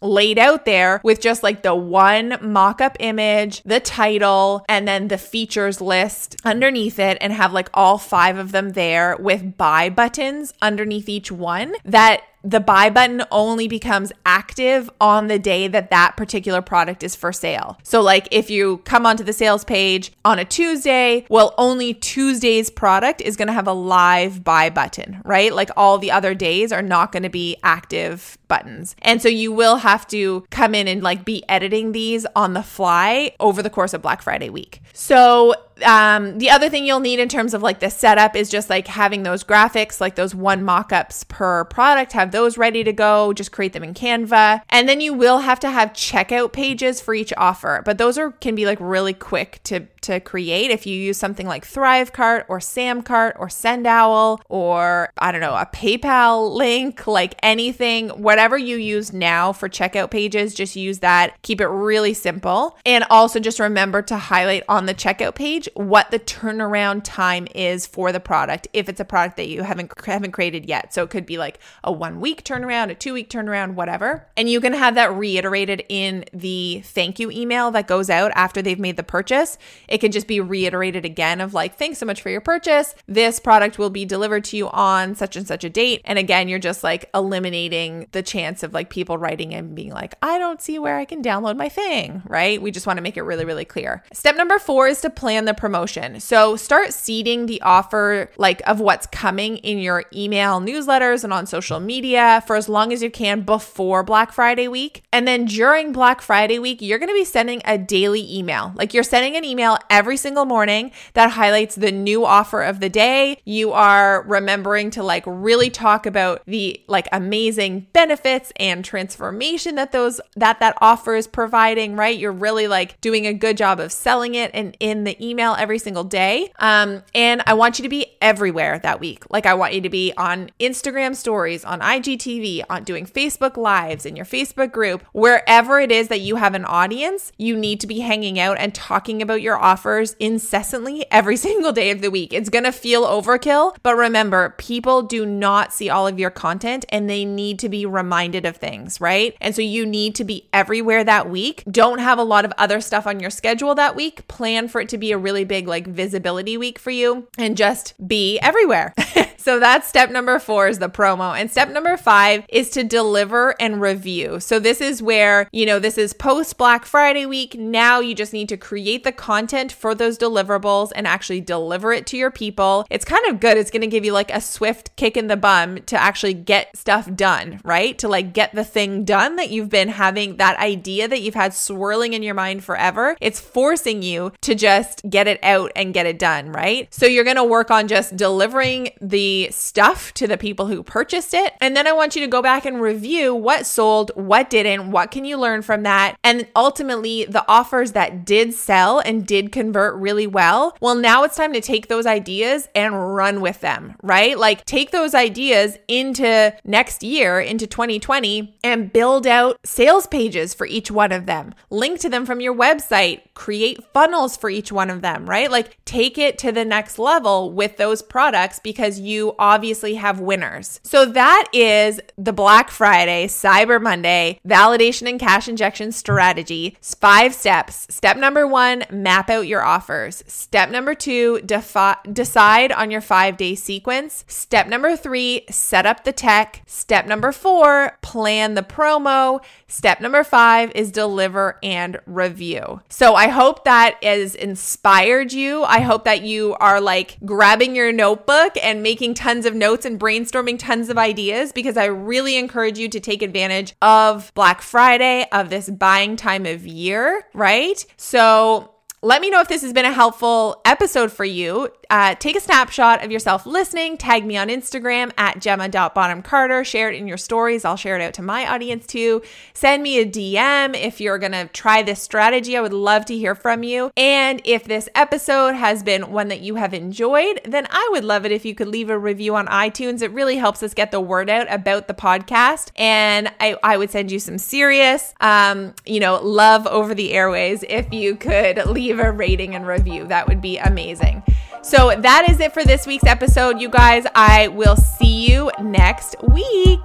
laid 0.00 0.38
out 0.38 0.64
there 0.64 1.00
with 1.02 1.20
just 1.20 1.42
like 1.42 1.62
the 1.62 1.74
one 1.74 2.38
mock 2.40 2.80
up 2.80 2.96
image, 3.00 3.62
the 3.62 3.80
title, 3.80 4.64
and 4.68 4.86
then 4.86 5.08
the 5.08 5.18
features 5.18 5.80
list 5.80 6.36
underneath 6.44 6.98
it, 6.98 7.18
and 7.20 7.32
have 7.32 7.52
like 7.52 7.70
all 7.74 7.98
five 7.98 8.36
of 8.38 8.52
them 8.52 8.70
there 8.70 9.16
with 9.18 9.56
buy 9.56 9.88
buttons 9.88 10.52
underneath 10.60 11.08
each 11.08 11.32
one 11.32 11.74
that 11.84 12.22
the 12.42 12.60
buy 12.60 12.90
button 12.90 13.22
only 13.30 13.68
becomes 13.68 14.12
active 14.24 14.90
on 15.00 15.28
the 15.28 15.38
day 15.38 15.68
that 15.68 15.90
that 15.90 16.16
particular 16.16 16.62
product 16.62 17.02
is 17.02 17.14
for 17.14 17.32
sale. 17.32 17.78
So, 17.82 18.00
like 18.00 18.28
if 18.30 18.50
you 18.50 18.78
come 18.78 19.06
onto 19.06 19.24
the 19.24 19.32
sales 19.32 19.64
page 19.64 20.12
on 20.24 20.38
a 20.38 20.44
Tuesday, 20.44 21.26
well, 21.28 21.54
only 21.58 21.94
Tuesday's 21.94 22.70
product 22.70 23.20
is 23.20 23.36
going 23.36 23.48
to 23.48 23.52
have 23.54 23.68
a 23.68 23.72
live 23.72 24.42
buy 24.44 24.70
button, 24.70 25.20
right? 25.24 25.54
Like 25.54 25.70
all 25.76 25.98
the 25.98 26.10
other 26.10 26.34
days 26.34 26.72
are 26.72 26.82
not 26.82 27.12
going 27.12 27.22
to 27.22 27.28
be 27.28 27.56
active 27.62 28.38
buttons. 28.48 28.96
And 29.02 29.22
so 29.22 29.28
you 29.28 29.52
will 29.52 29.76
have 29.76 30.06
to 30.08 30.44
come 30.50 30.74
in 30.74 30.88
and 30.88 31.02
like 31.02 31.24
be 31.24 31.42
editing 31.48 31.92
these 31.92 32.26
on 32.34 32.54
the 32.54 32.62
fly 32.62 33.32
over 33.40 33.62
the 33.62 33.70
course 33.70 33.94
of 33.94 34.02
Black 34.02 34.22
Friday 34.22 34.50
week. 34.50 34.82
So, 34.92 35.54
um, 35.82 36.38
the 36.38 36.50
other 36.50 36.68
thing 36.68 36.86
you'll 36.86 37.00
need 37.00 37.18
in 37.18 37.28
terms 37.28 37.54
of 37.54 37.62
like 37.62 37.80
the 37.80 37.90
setup 37.90 38.36
is 38.36 38.48
just 38.48 38.70
like 38.70 38.88
having 38.88 39.22
those 39.22 39.44
graphics, 39.44 40.00
like 40.00 40.14
those 40.14 40.34
one 40.34 40.64
mock-ups 40.64 41.24
per 41.24 41.64
product, 41.64 42.12
have 42.12 42.32
those 42.32 42.58
ready 42.58 42.84
to 42.84 42.92
go, 42.92 43.32
just 43.32 43.52
create 43.52 43.72
them 43.72 43.84
in 43.84 43.94
Canva. 43.94 44.62
And 44.70 44.88
then 44.88 45.00
you 45.00 45.14
will 45.14 45.38
have 45.38 45.60
to 45.60 45.70
have 45.70 45.92
checkout 45.92 46.52
pages 46.52 47.00
for 47.00 47.14
each 47.14 47.32
offer, 47.36 47.82
but 47.84 47.98
those 47.98 48.18
are 48.18 48.30
can 48.32 48.54
be 48.54 48.66
like 48.66 48.78
really 48.80 49.14
quick 49.14 49.60
to 49.64 49.86
to 50.02 50.20
create 50.20 50.70
if 50.70 50.86
you 50.86 50.96
use 50.96 51.16
something 51.16 51.46
like 51.46 51.66
Thrivecart 51.66 52.44
or 52.48 52.58
Samcart 52.58 53.32
or 53.38 53.48
Sendowl 53.48 54.40
or 54.48 55.10
I 55.18 55.32
don't 55.32 55.40
know, 55.40 55.54
a 55.54 55.66
PayPal 55.66 56.54
link, 56.54 57.06
like 57.06 57.34
anything, 57.42 58.08
whatever 58.10 58.56
you 58.56 58.76
use 58.76 59.12
now 59.12 59.52
for 59.52 59.68
checkout 59.68 60.10
pages, 60.10 60.54
just 60.54 60.76
use 60.76 61.00
that. 61.00 61.40
Keep 61.42 61.60
it 61.60 61.68
really 61.68 62.14
simple. 62.14 62.78
And 62.84 63.04
also 63.10 63.40
just 63.40 63.60
remember 63.60 64.02
to 64.02 64.16
highlight 64.16 64.64
on 64.68 64.86
the 64.86 64.94
checkout 64.94 65.34
page 65.34 65.68
what 65.74 66.10
the 66.10 66.18
turnaround 66.18 67.02
time 67.04 67.46
is 67.54 67.86
for 67.86 68.12
the 68.12 68.20
product 68.20 68.68
if 68.72 68.88
it's 68.88 69.00
a 69.00 69.04
product 69.04 69.36
that 69.36 69.48
you 69.48 69.62
haven't 69.62 69.92
haven't 70.04 70.32
created 70.32 70.66
yet. 70.66 70.92
So 70.94 71.02
it 71.02 71.10
could 71.10 71.26
be 71.26 71.38
like 71.38 71.58
a 71.84 71.92
1 71.92 72.20
week 72.20 72.44
turnaround, 72.44 72.90
a 72.90 72.94
2 72.94 73.12
week 73.12 73.30
turnaround, 73.30 73.74
whatever. 73.74 74.26
And 74.36 74.48
you 74.48 74.60
can 74.60 74.72
have 74.72 74.94
that 74.94 75.12
reiterated 75.14 75.84
in 75.88 76.24
the 76.32 76.82
thank 76.84 77.18
you 77.18 77.30
email 77.30 77.70
that 77.72 77.86
goes 77.86 78.10
out 78.10 78.32
after 78.34 78.62
they've 78.62 78.78
made 78.78 78.96
the 78.96 79.02
purchase. 79.02 79.58
It 79.90 79.98
can 79.98 80.12
just 80.12 80.26
be 80.26 80.40
reiterated 80.40 81.04
again 81.04 81.40
of 81.40 81.52
like 81.52 81.76
thanks 81.76 81.98
so 81.98 82.06
much 82.06 82.22
for 82.22 82.30
your 82.30 82.40
purchase. 82.40 82.94
This 83.06 83.40
product 83.40 83.78
will 83.78 83.90
be 83.90 84.04
delivered 84.04 84.44
to 84.44 84.56
you 84.56 84.68
on 84.70 85.14
such 85.14 85.36
and 85.36 85.46
such 85.46 85.64
a 85.64 85.70
date. 85.70 86.00
And 86.04 86.18
again, 86.18 86.48
you're 86.48 86.58
just 86.58 86.82
like 86.84 87.10
eliminating 87.14 88.06
the 88.12 88.22
chance 88.22 88.62
of 88.62 88.72
like 88.72 88.90
people 88.90 89.18
writing 89.18 89.52
and 89.52 89.74
being 89.74 89.92
like, 89.92 90.14
"I 90.22 90.38
don't 90.38 90.62
see 90.62 90.78
where 90.78 90.96
I 90.96 91.04
can 91.04 91.22
download 91.22 91.56
my 91.56 91.68
thing," 91.68 92.22
right? 92.26 92.62
We 92.62 92.70
just 92.70 92.86
want 92.86 92.96
to 92.98 93.02
make 93.02 93.16
it 93.16 93.22
really 93.22 93.44
really 93.44 93.64
clear. 93.64 94.02
Step 94.12 94.36
number 94.36 94.58
4 94.58 94.88
is 94.88 95.00
to 95.02 95.10
plan 95.10 95.44
the 95.44 95.54
promotion. 95.54 96.20
So 96.20 96.56
start 96.56 96.92
seeding 96.92 97.46
the 97.46 97.60
offer 97.62 98.30
like 98.36 98.62
of 98.66 98.80
what's 98.80 99.06
coming 99.06 99.56
in 99.58 99.78
your 99.78 100.04
email 100.14 100.60
newsletters 100.60 101.24
and 101.24 101.32
on 101.32 101.46
social 101.46 101.80
media 101.80 102.42
for 102.46 102.56
as 102.56 102.68
long 102.68 102.92
as 102.92 103.02
you 103.02 103.10
can 103.10 103.40
before 103.40 104.02
Black 104.02 104.32
Friday 104.32 104.68
week. 104.68 105.02
And 105.12 105.26
then 105.26 105.44
during 105.46 105.92
Black 105.92 106.20
Friday 106.20 106.58
week, 106.58 106.80
you're 106.80 106.98
going 106.98 107.08
to 107.08 107.14
be 107.14 107.24
sending 107.24 107.60
a 107.64 107.76
daily 107.76 108.26
email. 108.32 108.72
Like 108.76 108.94
you're 108.94 109.02
sending 109.02 109.36
an 109.36 109.44
email 109.44 109.78
every 109.88 110.16
single 110.16 110.44
morning 110.44 110.90
that 111.14 111.30
highlights 111.30 111.74
the 111.74 111.92
new 111.92 112.24
offer 112.24 112.62
of 112.62 112.80
the 112.80 112.88
day. 112.88 113.38
You 113.44 113.72
are 113.72 114.22
remembering 114.22 114.90
to 114.90 115.02
like 115.02 115.24
really 115.26 115.70
talk 115.70 116.06
about 116.06 116.42
the 116.46 116.82
like 116.86 117.08
amazing 117.12 117.86
benefits 117.92 118.52
and 118.56 118.84
transformation 118.84 119.76
that 119.76 119.92
those 119.92 120.20
that 120.36 120.60
that 120.60 120.76
offer 120.80 121.14
is 121.14 121.26
providing, 121.26 121.96
right? 121.96 122.18
You're 122.18 122.32
really 122.32 122.68
like 122.68 123.00
doing 123.00 123.26
a 123.26 123.32
good 123.32 123.56
job 123.56 123.80
of 123.80 123.92
selling 123.92 124.34
it 124.34 124.50
and 124.54 124.76
in 124.80 125.04
the 125.04 125.16
email 125.24 125.54
every 125.58 125.78
single 125.78 126.04
day. 126.04 126.52
Um, 126.58 127.02
and 127.14 127.42
I 127.46 127.54
want 127.54 127.78
you 127.78 127.82
to 127.84 127.88
be 127.88 128.06
everywhere 128.20 128.78
that 128.80 129.00
week. 129.00 129.24
Like 129.30 129.46
I 129.46 129.54
want 129.54 129.74
you 129.74 129.80
to 129.82 129.90
be 129.90 130.12
on 130.16 130.50
Instagram 130.60 131.14
stories, 131.14 131.64
on 131.64 131.80
IGTV, 131.80 132.64
on 132.68 132.84
doing 132.84 133.06
Facebook 133.06 133.56
lives 133.56 134.06
in 134.06 134.16
your 134.16 134.26
Facebook 134.26 134.72
group, 134.72 135.04
wherever 135.12 135.80
it 135.80 135.92
is 135.92 136.08
that 136.08 136.20
you 136.20 136.36
have 136.36 136.54
an 136.54 136.64
audience, 136.64 137.32
you 137.38 137.56
need 137.56 137.80
to 137.80 137.86
be 137.86 138.00
hanging 138.00 138.38
out 138.38 138.58
and 138.58 138.74
talking 138.74 139.22
about 139.22 139.42
your 139.42 139.56
offers 139.70 140.16
incessantly 140.18 141.06
every 141.12 141.36
single 141.48 141.70
day 141.70 141.90
of 141.90 142.00
the 142.00 142.10
week. 142.10 142.32
It's 142.32 142.48
going 142.48 142.64
to 142.64 142.72
feel 142.72 143.04
overkill, 143.04 143.76
but 143.84 143.96
remember, 143.96 144.54
people 144.58 145.02
do 145.02 145.24
not 145.24 145.72
see 145.72 145.88
all 145.88 146.08
of 146.08 146.18
your 146.18 146.30
content 146.30 146.84
and 146.88 147.08
they 147.08 147.24
need 147.24 147.60
to 147.60 147.68
be 147.68 147.86
reminded 147.86 148.44
of 148.46 148.56
things, 148.56 149.00
right? 149.00 149.36
And 149.40 149.54
so 149.54 149.62
you 149.62 149.86
need 149.86 150.16
to 150.16 150.24
be 150.24 150.48
everywhere 150.52 151.04
that 151.04 151.30
week. 151.30 151.62
Don't 151.70 152.00
have 152.00 152.18
a 152.18 152.24
lot 152.24 152.44
of 152.44 152.52
other 152.58 152.80
stuff 152.80 153.06
on 153.06 153.20
your 153.20 153.30
schedule 153.30 153.76
that 153.76 153.94
week. 153.94 154.26
Plan 154.26 154.66
for 154.66 154.80
it 154.80 154.88
to 154.88 154.98
be 154.98 155.12
a 155.12 155.18
really 155.18 155.44
big 155.44 155.68
like 155.68 155.86
visibility 155.86 156.56
week 156.56 156.78
for 156.78 156.90
you 156.90 157.28
and 157.38 157.56
just 157.56 157.94
be 158.06 158.40
everywhere. 158.40 158.92
So 159.40 159.58
that's 159.58 159.88
step 159.88 160.10
number 160.10 160.38
four 160.38 160.68
is 160.68 160.80
the 160.80 160.90
promo. 160.90 161.34
And 161.34 161.50
step 161.50 161.70
number 161.70 161.96
five 161.96 162.44
is 162.50 162.68
to 162.70 162.84
deliver 162.84 163.54
and 163.58 163.80
review. 163.80 164.38
So 164.38 164.58
this 164.58 164.82
is 164.82 165.02
where, 165.02 165.48
you 165.50 165.64
know, 165.64 165.78
this 165.78 165.96
is 165.96 166.12
post 166.12 166.58
Black 166.58 166.84
Friday 166.84 167.24
week. 167.24 167.54
Now 167.54 168.00
you 168.00 168.14
just 168.14 168.34
need 168.34 168.50
to 168.50 168.58
create 168.58 169.02
the 169.02 169.12
content 169.12 169.59
for 169.68 169.94
those 169.94 170.18
deliverables 170.18 170.92
and 170.94 171.06
actually 171.06 171.40
deliver 171.40 171.92
it 171.92 172.06
to 172.06 172.16
your 172.16 172.30
people. 172.30 172.86
It's 172.90 173.04
kind 173.04 173.26
of 173.26 173.40
good. 173.40 173.56
It's 173.56 173.70
going 173.70 173.82
to 173.82 173.86
give 173.86 174.04
you 174.04 174.12
like 174.12 174.30
a 174.30 174.40
swift 174.40 174.94
kick 174.96 175.16
in 175.16 175.26
the 175.26 175.36
bum 175.36 175.78
to 175.86 176.00
actually 176.00 176.34
get 176.34 176.76
stuff 176.76 177.12
done, 177.14 177.60
right? 177.64 177.98
To 177.98 178.08
like 178.08 178.32
get 178.32 178.54
the 178.54 178.64
thing 178.64 179.04
done 179.04 179.36
that 179.36 179.50
you've 179.50 179.68
been 179.68 179.88
having 179.88 180.36
that 180.36 180.58
idea 180.58 181.08
that 181.08 181.22
you've 181.22 181.34
had 181.34 181.54
swirling 181.54 182.12
in 182.12 182.22
your 182.22 182.34
mind 182.34 182.64
forever. 182.64 183.16
It's 183.20 183.40
forcing 183.40 184.02
you 184.02 184.32
to 184.42 184.54
just 184.54 185.02
get 185.08 185.26
it 185.26 185.40
out 185.42 185.72
and 185.76 185.94
get 185.94 186.06
it 186.06 186.18
done, 186.18 186.52
right? 186.52 186.92
So 186.92 187.06
you're 187.06 187.24
going 187.24 187.36
to 187.36 187.44
work 187.44 187.70
on 187.70 187.88
just 187.88 188.16
delivering 188.16 188.90
the 189.00 189.48
stuff 189.50 190.14
to 190.14 190.26
the 190.26 190.38
people 190.38 190.66
who 190.66 190.82
purchased 190.82 191.34
it. 191.34 191.54
And 191.60 191.76
then 191.76 191.86
I 191.86 191.92
want 191.92 192.14
you 192.14 192.22
to 192.22 192.28
go 192.28 192.42
back 192.42 192.64
and 192.64 192.80
review 192.80 193.34
what 193.34 193.66
sold, 193.66 194.10
what 194.14 194.50
didn't, 194.50 194.90
what 194.90 195.10
can 195.10 195.24
you 195.24 195.36
learn 195.36 195.62
from 195.62 195.82
that? 195.82 196.16
And 196.22 196.46
ultimately, 196.54 197.24
the 197.24 197.44
offers 197.48 197.92
that 197.92 198.24
did 198.24 198.54
sell 198.54 198.98
and 199.00 199.26
did 199.26 199.49
convert 199.50 199.94
really 199.96 200.26
well. 200.26 200.76
Well, 200.80 200.94
now 200.94 201.24
it's 201.24 201.36
time 201.36 201.52
to 201.52 201.60
take 201.60 201.88
those 201.88 202.06
ideas 202.06 202.68
and 202.74 203.14
run 203.14 203.40
with 203.40 203.60
them, 203.60 203.96
right? 204.02 204.38
Like 204.38 204.64
take 204.64 204.90
those 204.90 205.14
ideas 205.14 205.76
into 205.88 206.54
next 206.64 207.02
year, 207.02 207.40
into 207.40 207.66
2020, 207.66 208.58
and 208.64 208.92
build 208.92 209.26
out 209.26 209.58
sales 209.64 210.06
pages 210.06 210.54
for 210.54 210.66
each 210.66 210.90
one 210.90 211.12
of 211.12 211.26
them. 211.26 211.54
Link 211.70 212.00
to 212.00 212.08
them 212.08 212.24
from 212.24 212.40
your 212.40 212.54
website, 212.54 213.22
create 213.34 213.82
funnels 213.92 214.36
for 214.36 214.50
each 214.50 214.72
one 214.72 214.90
of 214.90 215.02
them, 215.02 215.28
right? 215.28 215.50
Like 215.50 215.76
take 215.84 216.18
it 216.18 216.38
to 216.38 216.52
the 216.52 216.64
next 216.64 216.98
level 216.98 217.52
with 217.52 217.76
those 217.76 218.02
products 218.02 218.58
because 218.58 219.00
you 219.00 219.34
obviously 219.38 219.94
have 219.94 220.20
winners. 220.20 220.80
So 220.82 221.04
that 221.06 221.48
is 221.52 222.00
the 222.16 222.32
Black 222.32 222.70
Friday, 222.70 223.26
Cyber 223.26 223.80
Monday 223.80 224.40
validation 224.46 225.08
and 225.08 225.18
cash 225.18 225.48
injection 225.48 225.92
strategy. 225.92 226.76
Five 226.82 227.34
steps. 227.34 227.86
Step 227.88 228.16
number 228.16 228.46
one, 228.46 228.84
map 228.90 229.30
out 229.30 229.39
your 229.40 229.62
offers. 229.62 230.22
Step 230.26 230.70
number 230.70 230.94
two, 230.94 231.40
defi- 231.42 232.10
decide 232.12 232.72
on 232.72 232.90
your 232.90 233.00
five 233.00 233.36
day 233.36 233.54
sequence. 233.54 234.24
Step 234.28 234.66
number 234.68 234.96
three, 234.96 235.44
set 235.50 235.86
up 235.86 236.04
the 236.04 236.12
tech. 236.12 236.62
Step 236.66 237.06
number 237.06 237.32
four, 237.32 237.98
plan 238.02 238.54
the 238.54 238.62
promo. 238.62 239.42
Step 239.68 240.00
number 240.00 240.24
five 240.24 240.72
is 240.74 240.90
deliver 240.90 241.58
and 241.62 241.98
review. 242.06 242.80
So 242.88 243.14
I 243.14 243.28
hope 243.28 243.64
that 243.64 244.02
has 244.02 244.34
inspired 244.34 245.32
you. 245.32 245.62
I 245.64 245.80
hope 245.80 246.04
that 246.04 246.22
you 246.22 246.54
are 246.60 246.80
like 246.80 247.18
grabbing 247.24 247.76
your 247.76 247.92
notebook 247.92 248.56
and 248.62 248.82
making 248.82 249.14
tons 249.14 249.46
of 249.46 249.54
notes 249.54 249.84
and 249.84 249.98
brainstorming 249.98 250.58
tons 250.58 250.88
of 250.88 250.98
ideas 250.98 251.52
because 251.52 251.76
I 251.76 251.86
really 251.86 252.36
encourage 252.36 252.78
you 252.78 252.88
to 252.88 253.00
take 253.00 253.22
advantage 253.22 253.74
of 253.80 254.32
Black 254.34 254.62
Friday, 254.62 255.26
of 255.32 255.50
this 255.50 255.70
buying 255.70 256.16
time 256.16 256.46
of 256.46 256.66
year, 256.66 257.24
right? 257.34 257.84
So 257.96 258.74
let 259.02 259.22
me 259.22 259.30
know 259.30 259.40
if 259.40 259.48
this 259.48 259.62
has 259.62 259.72
been 259.72 259.86
a 259.86 259.92
helpful 259.92 260.60
episode 260.66 261.10
for 261.10 261.24
you. 261.24 261.70
Uh, 261.88 262.14
take 262.16 262.36
a 262.36 262.40
snapshot 262.40 263.02
of 263.02 263.10
yourself 263.10 263.46
listening, 263.46 263.96
tag 263.96 264.26
me 264.26 264.36
on 264.36 264.48
Instagram 264.48 265.10
at 265.16 265.40
gemma.bonhamcarter, 265.40 266.64
share 266.64 266.90
it 266.90 266.96
in 266.96 267.08
your 267.08 267.16
stories. 267.16 267.64
I'll 267.64 267.76
share 267.76 267.96
it 267.98 268.02
out 268.02 268.12
to 268.14 268.22
my 268.22 268.46
audience 268.46 268.86
too. 268.86 269.22
Send 269.54 269.82
me 269.82 269.98
a 269.98 270.06
DM 270.06 270.78
if 270.78 271.00
you're 271.00 271.18
going 271.18 271.32
to 271.32 271.46
try 271.46 271.82
this 271.82 272.02
strategy. 272.02 272.56
I 272.56 272.60
would 272.60 272.74
love 272.74 273.06
to 273.06 273.16
hear 273.16 273.34
from 273.34 273.62
you. 273.62 273.90
And 273.96 274.42
if 274.44 274.64
this 274.64 274.88
episode 274.94 275.54
has 275.54 275.82
been 275.82 276.12
one 276.12 276.28
that 276.28 276.40
you 276.40 276.56
have 276.56 276.74
enjoyed, 276.74 277.40
then 277.44 277.66
I 277.70 277.88
would 277.92 278.04
love 278.04 278.26
it 278.26 278.32
if 278.32 278.44
you 278.44 278.54
could 278.54 278.68
leave 278.68 278.90
a 278.90 278.98
review 278.98 279.34
on 279.34 279.46
iTunes. 279.46 280.02
It 280.02 280.12
really 280.12 280.36
helps 280.36 280.62
us 280.62 280.74
get 280.74 280.90
the 280.90 281.00
word 281.00 281.30
out 281.30 281.50
about 281.50 281.88
the 281.88 281.94
podcast. 281.94 282.70
And 282.76 283.32
I, 283.40 283.56
I 283.62 283.78
would 283.78 283.90
send 283.90 284.12
you 284.12 284.18
some 284.18 284.36
serious, 284.36 285.14
um, 285.20 285.74
you 285.86 286.00
know, 286.00 286.20
love 286.22 286.66
over 286.66 286.94
the 286.94 287.12
airways 287.14 287.64
if 287.66 287.92
you 287.92 288.14
could 288.14 288.64
leave 288.90 289.04
a 289.04 289.12
rating 289.12 289.54
and 289.54 289.66
review. 289.66 290.06
That 290.06 290.26
would 290.26 290.40
be 290.40 290.58
amazing. 290.58 291.22
So 291.62 291.94
that 291.96 292.28
is 292.28 292.40
it 292.40 292.52
for 292.52 292.64
this 292.64 292.86
week's 292.86 293.06
episode, 293.06 293.60
you 293.60 293.68
guys. 293.68 294.04
I 294.14 294.48
will 294.48 294.76
see 294.76 295.30
you 295.30 295.50
next 295.60 296.16
week. 296.22 296.80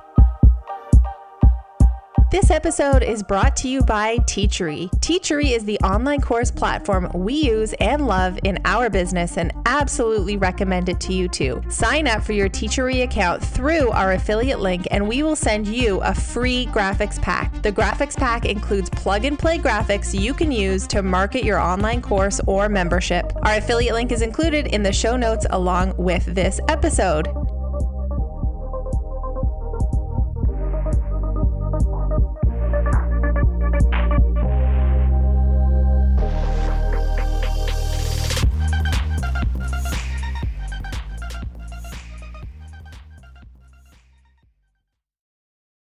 This 2.36 2.52
episode 2.52 3.02
is 3.02 3.24
brought 3.24 3.56
to 3.56 3.70
you 3.70 3.82
by 3.82 4.18
Teachery. 4.18 4.90
Teachery 5.00 5.52
is 5.56 5.64
the 5.64 5.80
online 5.80 6.20
course 6.20 6.52
platform 6.52 7.10
we 7.14 7.34
use 7.34 7.72
and 7.80 8.08
love 8.08 8.38
in 8.44 8.60
our 8.66 8.90
business 8.90 9.38
and 9.38 9.54
absolutely 9.66 10.36
recommend 10.36 10.90
it 10.90 11.00
to 11.00 11.14
you 11.14 11.30
too. 11.30 11.62
Sign 11.70 12.10
up 12.10 12.26
for 12.26 12.34
your 12.34 12.50
Teachery 12.50 13.04
account 13.04 13.42
through 13.42 13.90
our 13.92 14.12
affiliate 14.12 14.60
link 14.60 14.86
and 14.92 15.08
we 15.08 15.24
will 15.24 15.38
send 15.38 15.66
you 15.66 16.02
a 16.02 16.14
free 16.14 16.66
graphics 16.74 17.22
pack. 17.22 17.54
The 17.64 17.72
graphics 17.72 18.18
pack 18.18 18.44
includes 18.44 18.90
plug 18.90 19.24
and 19.24 19.40
play 19.40 19.58
graphics 19.58 20.14
you 20.14 20.34
can 20.34 20.52
use 20.52 20.86
to 20.88 21.02
market 21.02 21.46
your 21.46 21.58
online 21.58 22.02
course 22.02 22.42
or 22.48 22.68
membership. 22.68 23.32
Our 23.44 23.60
affiliate 23.60 23.94
link 23.94 24.12
is 24.12 24.22
included 24.22 24.68
in 24.68 24.84
the 24.84 24.92
show 24.92 25.16
notes 25.16 25.46
along 25.52 25.96
with 25.96 26.26
this 26.26 26.60
episode. 26.68 27.30